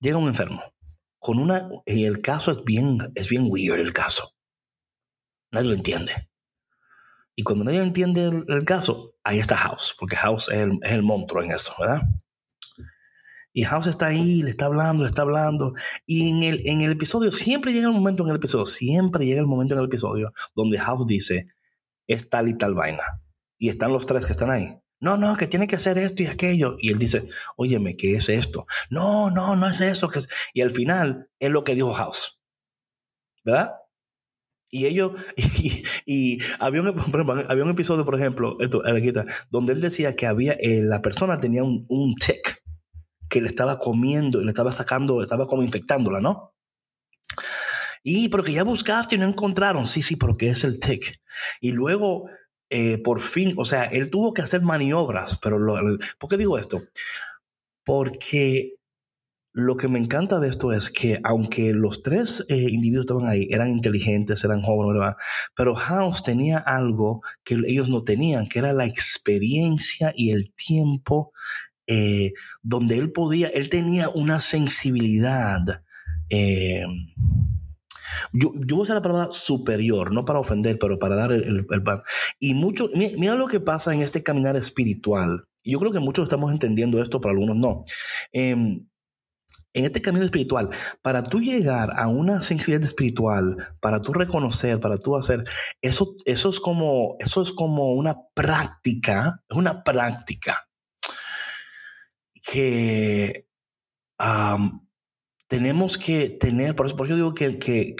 Llega 0.00 0.16
un 0.16 0.28
enfermo. 0.28 0.62
Con 1.18 1.38
una, 1.38 1.68
y 1.86 2.04
el 2.04 2.20
caso 2.20 2.50
es 2.50 2.64
bien, 2.64 2.98
es 3.14 3.28
bien 3.28 3.46
weird 3.48 3.78
el 3.78 3.92
caso. 3.92 4.34
Nadie 5.52 5.68
lo 5.68 5.74
entiende. 5.74 6.28
Y 7.36 7.44
cuando 7.44 7.64
nadie 7.64 7.82
entiende 7.82 8.44
el, 8.48 8.64
caso, 8.64 9.14
ahí 9.22 9.38
está 9.38 9.56
House, 9.56 9.94
porque 9.98 10.16
House 10.16 10.48
es 10.50 10.58
el, 10.58 10.78
es 10.82 10.92
el 10.92 11.02
monstruo 11.02 11.42
en 11.42 11.52
eso, 11.52 11.72
¿verdad? 11.78 12.02
Y 13.52 13.64
House 13.64 13.86
está 13.86 14.06
ahí, 14.06 14.42
le 14.42 14.50
está 14.50 14.66
hablando, 14.66 15.02
le 15.02 15.08
está 15.08 15.22
hablando. 15.22 15.74
Y 16.06 16.30
en 16.30 16.42
el, 16.42 16.62
en 16.66 16.80
el 16.80 16.92
episodio, 16.92 17.32
siempre 17.32 17.72
llega 17.72 17.86
el 17.86 17.92
momento 17.92 18.22
en 18.22 18.30
el 18.30 18.36
episodio, 18.36 18.64
siempre 18.64 19.26
llega 19.26 19.40
el 19.40 19.46
momento 19.46 19.74
en 19.74 19.80
el 19.80 19.86
episodio 19.86 20.32
donde 20.54 20.78
House 20.78 21.06
dice, 21.06 21.48
es 22.06 22.28
tal 22.28 22.48
y 22.48 22.56
tal 22.56 22.74
vaina. 22.74 23.04
Y 23.58 23.68
están 23.68 23.92
los 23.92 24.06
tres 24.06 24.26
que 24.26 24.32
están 24.32 24.50
ahí. 24.50 24.78
No, 25.00 25.16
no, 25.16 25.36
que 25.36 25.48
tiene 25.48 25.66
que 25.66 25.76
hacer 25.76 25.98
esto 25.98 26.22
y 26.22 26.26
aquello. 26.26 26.76
Y 26.78 26.90
él 26.90 26.98
dice, 26.98 27.26
óyeme, 27.56 27.96
¿qué 27.96 28.14
es 28.16 28.28
esto? 28.28 28.66
No, 28.88 29.30
no, 29.30 29.56
no 29.56 29.68
es. 29.68 29.78
Que 29.78 30.20
Y 30.54 30.60
al 30.62 30.70
final 30.70 31.28
es 31.38 31.50
lo 31.50 31.64
que 31.64 31.74
dijo 31.74 31.92
House. 31.92 32.40
¿Verdad? 33.44 33.72
Y 34.70 34.86
ellos, 34.86 35.12
y, 36.06 36.38
había, 36.58 36.80
un, 36.80 36.88
había 37.48 37.64
un 37.64 37.70
episodio, 37.70 38.04
por 38.04 38.14
ejemplo, 38.14 38.56
esto, 38.60 38.82
donde 39.50 39.72
él 39.74 39.80
decía 39.80 40.16
que 40.16 40.26
había, 40.26 40.52
eh, 40.54 40.82
la 40.82 41.02
persona 41.02 41.40
tenía 41.40 41.62
un, 41.62 41.84
un 41.88 42.14
tic 42.14 42.61
que 43.32 43.40
le 43.40 43.46
estaba 43.48 43.78
comiendo 43.78 44.42
le 44.42 44.48
estaba 44.48 44.70
sacando, 44.72 45.22
estaba 45.22 45.46
como 45.46 45.62
infectándola, 45.62 46.20
¿no? 46.20 46.52
Y 48.02 48.28
porque 48.28 48.52
ya 48.52 48.62
buscaste 48.62 49.14
y 49.14 49.18
no 49.18 49.26
encontraron, 49.26 49.86
sí, 49.86 50.02
sí, 50.02 50.16
porque 50.16 50.50
es 50.50 50.64
el 50.64 50.78
tic. 50.78 51.22
Y 51.58 51.72
luego, 51.72 52.28
eh, 52.68 52.98
por 52.98 53.22
fin, 53.22 53.54
o 53.56 53.64
sea, 53.64 53.84
él 53.84 54.10
tuvo 54.10 54.34
que 54.34 54.42
hacer 54.42 54.60
maniobras, 54.60 55.38
pero 55.38 55.58
¿por 56.18 56.28
qué 56.28 56.36
digo 56.36 56.58
esto? 56.58 56.82
Porque 57.84 58.74
lo 59.54 59.78
que 59.78 59.88
me 59.88 59.98
encanta 59.98 60.38
de 60.38 60.50
esto 60.50 60.70
es 60.70 60.90
que 60.90 61.18
aunque 61.24 61.72
los 61.72 62.02
tres 62.02 62.44
eh, 62.50 62.66
individuos 62.68 63.04
estaban 63.04 63.28
ahí, 63.28 63.48
eran 63.50 63.70
inteligentes, 63.70 64.44
eran 64.44 64.60
jóvenes, 64.60 65.14
pero 65.56 65.74
House 65.74 66.22
tenía 66.22 66.58
algo 66.58 67.22
que 67.44 67.54
ellos 67.66 67.88
no 67.88 68.04
tenían, 68.04 68.46
que 68.46 68.58
era 68.58 68.74
la 68.74 68.84
experiencia 68.84 70.12
y 70.14 70.32
el 70.32 70.52
tiempo 70.52 71.32
eh, 71.86 72.32
donde 72.62 72.96
él 72.96 73.12
podía, 73.12 73.48
él 73.48 73.68
tenía 73.68 74.08
una 74.08 74.40
sensibilidad. 74.40 75.82
Eh, 76.30 76.84
yo, 78.32 78.52
yo, 78.66 78.76
voy 78.76 78.80
a 78.80 78.82
usar 78.82 78.96
la 78.96 79.02
palabra 79.02 79.28
superior, 79.32 80.12
no 80.12 80.24
para 80.24 80.38
ofender, 80.38 80.78
pero 80.78 80.98
para 80.98 81.16
dar 81.16 81.32
el, 81.32 81.66
pan. 81.84 82.02
Y 82.38 82.54
mucho, 82.54 82.90
mira, 82.94 83.34
lo 83.34 83.48
que 83.48 83.60
pasa 83.60 83.92
en 83.94 84.02
este 84.02 84.22
caminar 84.22 84.56
espiritual. 84.56 85.44
Yo 85.64 85.78
creo 85.78 85.92
que 85.92 86.00
muchos 86.00 86.24
estamos 86.24 86.52
entendiendo 86.52 87.00
esto, 87.00 87.20
pero 87.20 87.32
algunos 87.32 87.56
no. 87.56 87.84
Em, 88.32 88.86
en 89.74 89.84
este 89.86 90.02
camino 90.02 90.24
espiritual, 90.24 90.68
para 91.00 91.22
tú 91.24 91.40
llegar 91.40 91.92
a 91.96 92.08
una 92.08 92.42
sensibilidad 92.42 92.84
espiritual, 92.84 93.56
para 93.80 94.00
tú 94.00 94.12
reconocer, 94.12 94.80
para 94.80 94.98
tú 94.98 95.16
hacer, 95.16 95.44
eso, 95.80 96.14
eso, 96.26 96.50
es, 96.50 96.60
como, 96.60 97.16
eso 97.20 97.40
es 97.40 97.52
como 97.52 97.92
una 97.94 98.18
práctica, 98.34 99.42
es 99.48 99.56
una 99.56 99.82
práctica 99.82 100.68
que 102.42 103.46
tenemos 105.52 105.98
que 105.98 106.30
tener, 106.30 106.74
por 106.74 106.86
eso, 106.86 106.96
por 106.96 107.06
yo 107.06 107.14
digo 107.14 107.34
que, 107.34 107.58
que, 107.58 107.94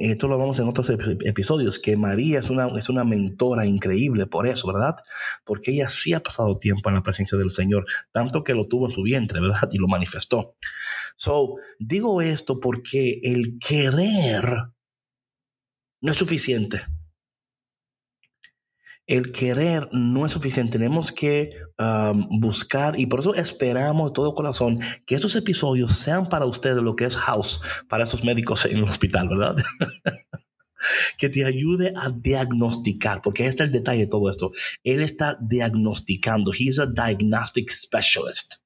esto 0.00 0.26
lo 0.26 0.36
vamos 0.36 0.58
en 0.58 0.66
otros 0.66 0.90
episodios, 0.90 1.78
que 1.78 1.96
María 1.96 2.40
es 2.40 2.50
una, 2.50 2.66
es 2.76 2.88
una 2.88 3.04
mentora 3.04 3.66
increíble 3.66 4.26
por 4.26 4.48
eso, 4.48 4.66
¿verdad? 4.66 4.96
Porque 5.44 5.70
ella 5.70 5.88
sí 5.88 6.12
ha 6.12 6.24
pasado 6.24 6.58
tiempo 6.58 6.88
en 6.88 6.96
la 6.96 7.04
presencia 7.04 7.38
del 7.38 7.50
Señor, 7.50 7.86
tanto 8.10 8.42
que 8.42 8.52
lo 8.52 8.66
tuvo 8.66 8.86
en 8.86 8.92
su 8.92 9.04
vientre, 9.04 9.40
¿verdad? 9.40 9.68
Y 9.70 9.78
lo 9.78 9.86
manifestó. 9.86 10.56
So, 11.14 11.54
digo 11.78 12.20
esto 12.20 12.58
porque 12.58 13.20
el 13.22 13.60
querer 13.60 14.72
no 16.00 16.10
es 16.10 16.18
suficiente 16.18 16.82
el 19.08 19.32
querer 19.32 19.88
no 19.90 20.26
es 20.26 20.32
suficiente. 20.32 20.72
Tenemos 20.72 21.10
que 21.10 21.50
um, 21.78 22.40
buscar 22.40 23.00
y 23.00 23.06
por 23.06 23.20
eso 23.20 23.34
esperamos 23.34 24.10
de 24.10 24.14
todo 24.14 24.34
corazón 24.34 24.78
que 25.06 25.14
estos 25.14 25.34
episodios 25.34 25.92
sean 25.92 26.26
para 26.26 26.44
ustedes 26.44 26.82
lo 26.82 26.94
que 26.94 27.06
es 27.06 27.16
house 27.16 27.60
para 27.88 28.04
esos 28.04 28.22
médicos 28.22 28.66
en 28.66 28.76
el 28.76 28.84
hospital, 28.84 29.28
¿verdad? 29.30 29.56
que 31.18 31.30
te 31.30 31.44
ayude 31.44 31.92
a 31.96 32.10
diagnosticar, 32.10 33.22
porque 33.22 33.46
este 33.46 33.64
es 33.64 33.68
el 33.68 33.72
detalle 33.72 34.00
de 34.00 34.06
todo 34.08 34.28
esto. 34.28 34.52
Él 34.84 35.02
está 35.02 35.38
diagnosticando. 35.40 36.52
He's 36.52 36.78
a 36.78 36.86
diagnostic 36.86 37.70
specialist. 37.70 38.56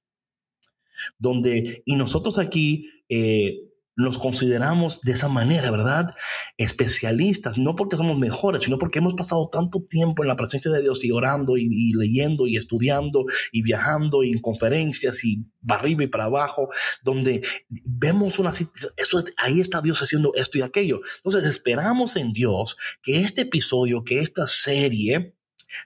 Donde, 1.19 1.83
y 1.87 1.95
nosotros 1.95 2.39
aquí, 2.39 2.91
eh, 3.09 3.72
nos 3.97 4.19
consideramos 4.19 5.01
de 5.03 5.13
esa 5.13 5.29
manera, 5.29 5.71
¿verdad? 5.71 6.15
Especialistas, 6.57 7.59
no 7.59 7.77
porque 7.77 7.97
somos 7.97 8.19
mejores, 8.19 8.63
sino 8.63 8.79
porque 8.79 8.99
hemos 8.99 9.15
pasado 9.15 9.49
tanto 9.51 9.85
tiempo 9.89 10.23
en 10.23 10.29
la 10.29 10.37
presencia 10.37 10.71
de 10.71 10.83
Dios 10.83 11.05
y 11.05 11.11
orando 11.11 11.57
y, 11.57 11.93
leyendo 11.95 12.47
y 12.47 12.57
estudiando 12.57 13.25
y 13.53 13.63
viajando 13.63 14.25
y 14.25 14.31
en 14.31 14.41
conferencias 14.41 15.25
y 15.25 15.47
para 15.67 15.81
arriba 15.81 16.05
y 16.05 16.09
para 16.09 16.25
abajo, 16.25 16.69
donde 17.03 17.43
vemos 17.69 18.39
una 18.39 18.53
eso 18.97 19.25
ahí 19.39 19.61
está 19.61 19.81
Dios 19.81 20.03
haciendo 20.03 20.33
esto 20.35 20.59
y 20.59 20.63
aquello. 20.63 21.01
Entonces 21.17 21.45
esperamos 21.45 22.17
en 22.17 22.33
Dios 22.33 22.77
que 23.03 23.21
este 23.21 23.43
episodio, 23.43 24.05
que 24.05 24.21
esta 24.21 24.47
serie 24.47 25.37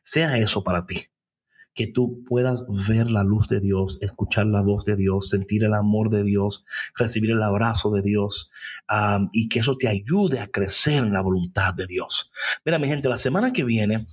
sea 0.02 0.38
eso 0.38 0.62
para 0.62 0.86
ti 0.86 1.08
que 1.76 1.86
tú 1.86 2.24
puedas 2.24 2.64
ver 2.88 3.10
la 3.10 3.22
luz 3.22 3.46
de 3.48 3.60
Dios, 3.60 3.98
escuchar 4.00 4.46
la 4.46 4.62
voz 4.62 4.84
de 4.84 4.96
Dios, 4.96 5.28
sentir 5.28 5.62
el 5.62 5.74
amor 5.74 6.08
de 6.08 6.24
Dios, 6.24 6.64
recibir 6.96 7.30
el 7.30 7.42
abrazo 7.42 7.92
de 7.92 8.02
Dios 8.02 8.50
y 9.32 9.48
que 9.48 9.60
eso 9.60 9.76
te 9.76 9.86
ayude 9.86 10.40
a 10.40 10.48
crecer 10.48 11.04
en 11.04 11.12
la 11.12 11.20
voluntad 11.20 11.74
de 11.74 11.86
Dios. 11.86 12.32
Mira, 12.64 12.78
mi 12.78 12.88
gente, 12.88 13.08
la 13.08 13.18
semana 13.18 13.52
que 13.52 13.62
viene 13.62 14.06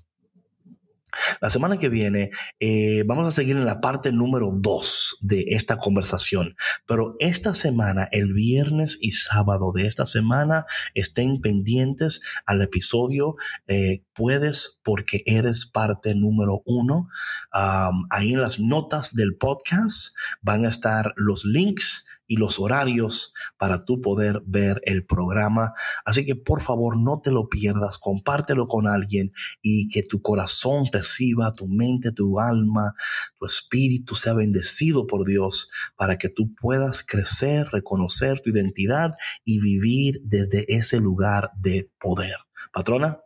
la 1.42 1.50
semana 1.50 1.78
que 1.78 1.90
viene 1.90 2.32
eh, 2.60 3.04
vamos 3.06 3.28
a 3.28 3.32
seguir 3.32 3.58
en 3.58 3.66
la 3.66 3.82
parte 3.82 4.12
número 4.12 4.52
dos 4.54 5.18
de 5.22 5.46
esta 5.50 5.78
conversación, 5.78 6.56
pero 6.86 7.16
esta 7.20 7.54
semana, 7.54 8.08
el 8.12 8.34
viernes 8.34 8.98
y 9.02 9.12
sábado 9.12 9.72
de 9.74 9.88
esta 9.88 10.06
semana, 10.06 10.66
estén 10.94 11.42
pendientes 11.42 12.22
al 12.46 12.62
episodio 12.62 13.36
eh, 13.68 14.04
Puedes 14.14 14.80
porque 14.84 15.24
eres 15.26 15.66
parte 15.66 16.14
número 16.14 16.62
uno. 16.66 17.10
ahí 17.52 18.34
en 18.34 18.42
las 18.42 18.60
notas 18.60 19.16
del 19.16 19.36
podcast 19.38 20.16
van 20.42 20.66
a 20.66 20.70
estar 20.70 21.14
los 21.16 21.46
links 21.46 22.06
y 22.34 22.36
los 22.36 22.60
horarios 22.60 23.32
para 23.58 23.86
tú 23.86 24.02
poder 24.02 24.42
ver 24.48 24.82
el 24.86 25.06
programa. 25.06 25.74
Así 26.04 26.26
que 26.26 26.36
por 26.36 26.62
favor 26.62 26.98
no 26.98 27.22
te 27.22 27.30
lo 27.30 27.48
pierdas, 27.48 28.00
compártelo 28.00 28.66
con 28.66 28.88
alguien 28.88 29.32
y 29.62 29.88
que 29.88 30.02
tu 30.02 30.20
corazón 30.24 30.86
reciba, 30.92 31.54
tu 31.54 31.68
mente, 31.68 32.12
tu 32.12 32.40
alma, 32.40 32.96
tu 33.38 33.46
espíritu 33.46 34.16
sea 34.16 34.34
bendecido 34.34 35.06
por 35.06 35.28
Dios 35.28 35.70
para 35.96 36.18
que 36.18 36.30
tú 36.30 36.56
puedas 36.56 37.04
crecer, 37.06 37.68
reconocer 37.72 38.42
tu 38.42 38.50
identidad 38.50 39.12
y 39.46 39.60
vivir 39.60 40.20
desde 40.24 40.66
ese 40.76 40.98
lugar 40.98 41.52
de 41.56 41.92
poder. 42.00 42.38
Patrona. 42.72 43.20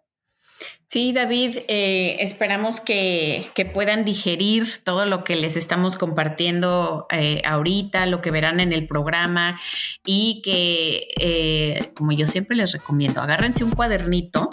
Sí, 0.90 1.12
David, 1.12 1.58
eh, 1.68 2.16
esperamos 2.22 2.80
que, 2.80 3.52
puedan 3.74 4.06
digerir 4.06 4.82
todo 4.86 5.06
lo 5.06 5.26
que 5.26 5.36
les 5.36 5.58
estamos 5.58 5.98
compartiendo 5.98 7.08
eh, 7.12 7.42
ahorita, 7.44 8.06
lo 8.06 8.22
que 8.22 8.32
verán 8.32 8.62
en 8.62 8.72
el 8.72 8.88
programa 8.88 9.60
y 10.06 10.42
que, 10.46 11.10
eh, 11.20 11.92
como 11.94 12.14
yo 12.14 12.26
siempre 12.26 12.56
les 12.56 12.72
recomiendo, 12.72 13.20
agárrense 13.20 13.66
un 13.66 13.72
cuadernito, 13.72 14.50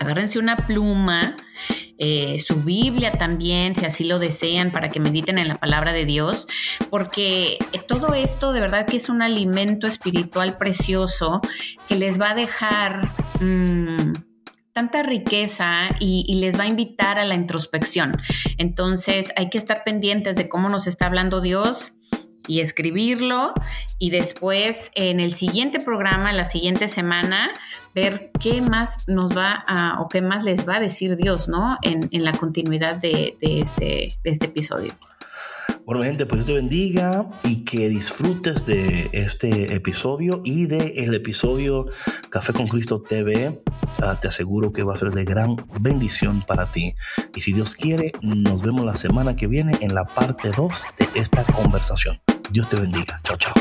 agárrense 0.00 0.38
una 0.38 0.56
pluma 0.56 1.34
su 2.38 2.62
Biblia 2.62 3.10
también, 3.10 3.74
si 3.74 3.84
así 3.84 4.04
lo 4.04 4.20
desean, 4.20 4.70
para 4.70 4.88
que 4.88 5.00
mediten 5.00 5.36
en 5.36 5.48
la 5.48 5.56
palabra 5.56 5.92
de 5.92 6.04
Dios, 6.04 6.46
porque 6.90 7.58
todo 7.88 8.14
esto 8.14 8.52
de 8.52 8.60
verdad 8.60 8.86
que 8.86 8.98
es 8.98 9.08
un 9.08 9.20
alimento 9.20 9.88
espiritual 9.88 10.56
precioso 10.58 11.40
que 11.88 11.96
les 11.96 12.20
va 12.20 12.30
a 12.30 12.34
dejar... 12.36 13.12
Mm, 13.40 14.27
tanta 14.78 15.02
riqueza 15.02 15.88
y, 15.98 16.38
les 16.38 16.56
va 16.56 16.62
a 16.62 16.66
invitar 16.68 17.18
a 17.18 17.24
la 17.24 17.34
introspección. 17.34 18.12
Entonces 18.58 19.32
hay 19.34 19.50
que 19.50 19.58
estar 19.58 19.82
pendientes 19.82 20.36
de 20.36 20.48
cómo 20.48 20.68
nos 20.68 20.86
está 20.86 21.06
hablando 21.06 21.40
Dios 21.40 21.94
y 22.46 22.60
escribirlo 22.60 23.54
y 23.98 24.10
después 24.10 24.92
en 24.94 25.18
el 25.18 25.34
siguiente 25.34 25.80
programa, 25.80 26.32
la 26.32 26.44
siguiente 26.44 26.86
semana, 26.86 27.50
ver 27.92 28.30
qué 28.38 28.62
más 28.62 29.08
nos 29.08 29.36
va 29.36 29.64
a, 29.66 30.00
o 30.00 30.08
qué 30.08 30.22
más 30.22 30.44
les 30.44 30.68
va 30.68 30.76
a 30.76 30.80
decir 30.80 31.16
Dios, 31.16 31.48
¿no? 31.48 31.76
En, 31.82 32.06
la 32.22 32.30
continuidad 32.30 32.98
de, 32.98 33.36
este, 33.40 34.12
de 34.22 34.30
este 34.30 34.46
episodio. 34.46 34.92
Bueno, 35.88 36.02
gente, 36.02 36.26
pues 36.26 36.44
Dios 36.44 36.46
te 36.48 36.52
bendiga 36.52 37.30
y 37.44 37.64
que 37.64 37.88
disfrutes 37.88 38.66
de 38.66 39.08
este 39.14 39.74
episodio 39.74 40.42
y 40.44 40.66
de 40.66 40.92
el 40.98 41.14
episodio 41.14 41.86
Café 42.28 42.52
con 42.52 42.68
Cristo 42.68 43.00
TV. 43.00 43.62
Ah, 44.02 44.20
te 44.20 44.28
aseguro 44.28 44.70
que 44.70 44.82
va 44.82 44.92
a 44.92 44.98
ser 44.98 45.12
de 45.12 45.24
gran 45.24 45.56
bendición 45.80 46.42
para 46.42 46.70
ti. 46.70 46.94
Y 47.34 47.40
si 47.40 47.54
Dios 47.54 47.74
quiere, 47.74 48.12
nos 48.20 48.60
vemos 48.60 48.84
la 48.84 48.96
semana 48.96 49.34
que 49.34 49.46
viene 49.46 49.78
en 49.80 49.94
la 49.94 50.04
parte 50.04 50.50
2 50.54 50.84
de 50.98 51.20
esta 51.20 51.42
conversación. 51.44 52.20
Dios 52.50 52.68
te 52.68 52.78
bendiga. 52.78 53.18
Chao, 53.24 53.38
chao. 53.38 53.54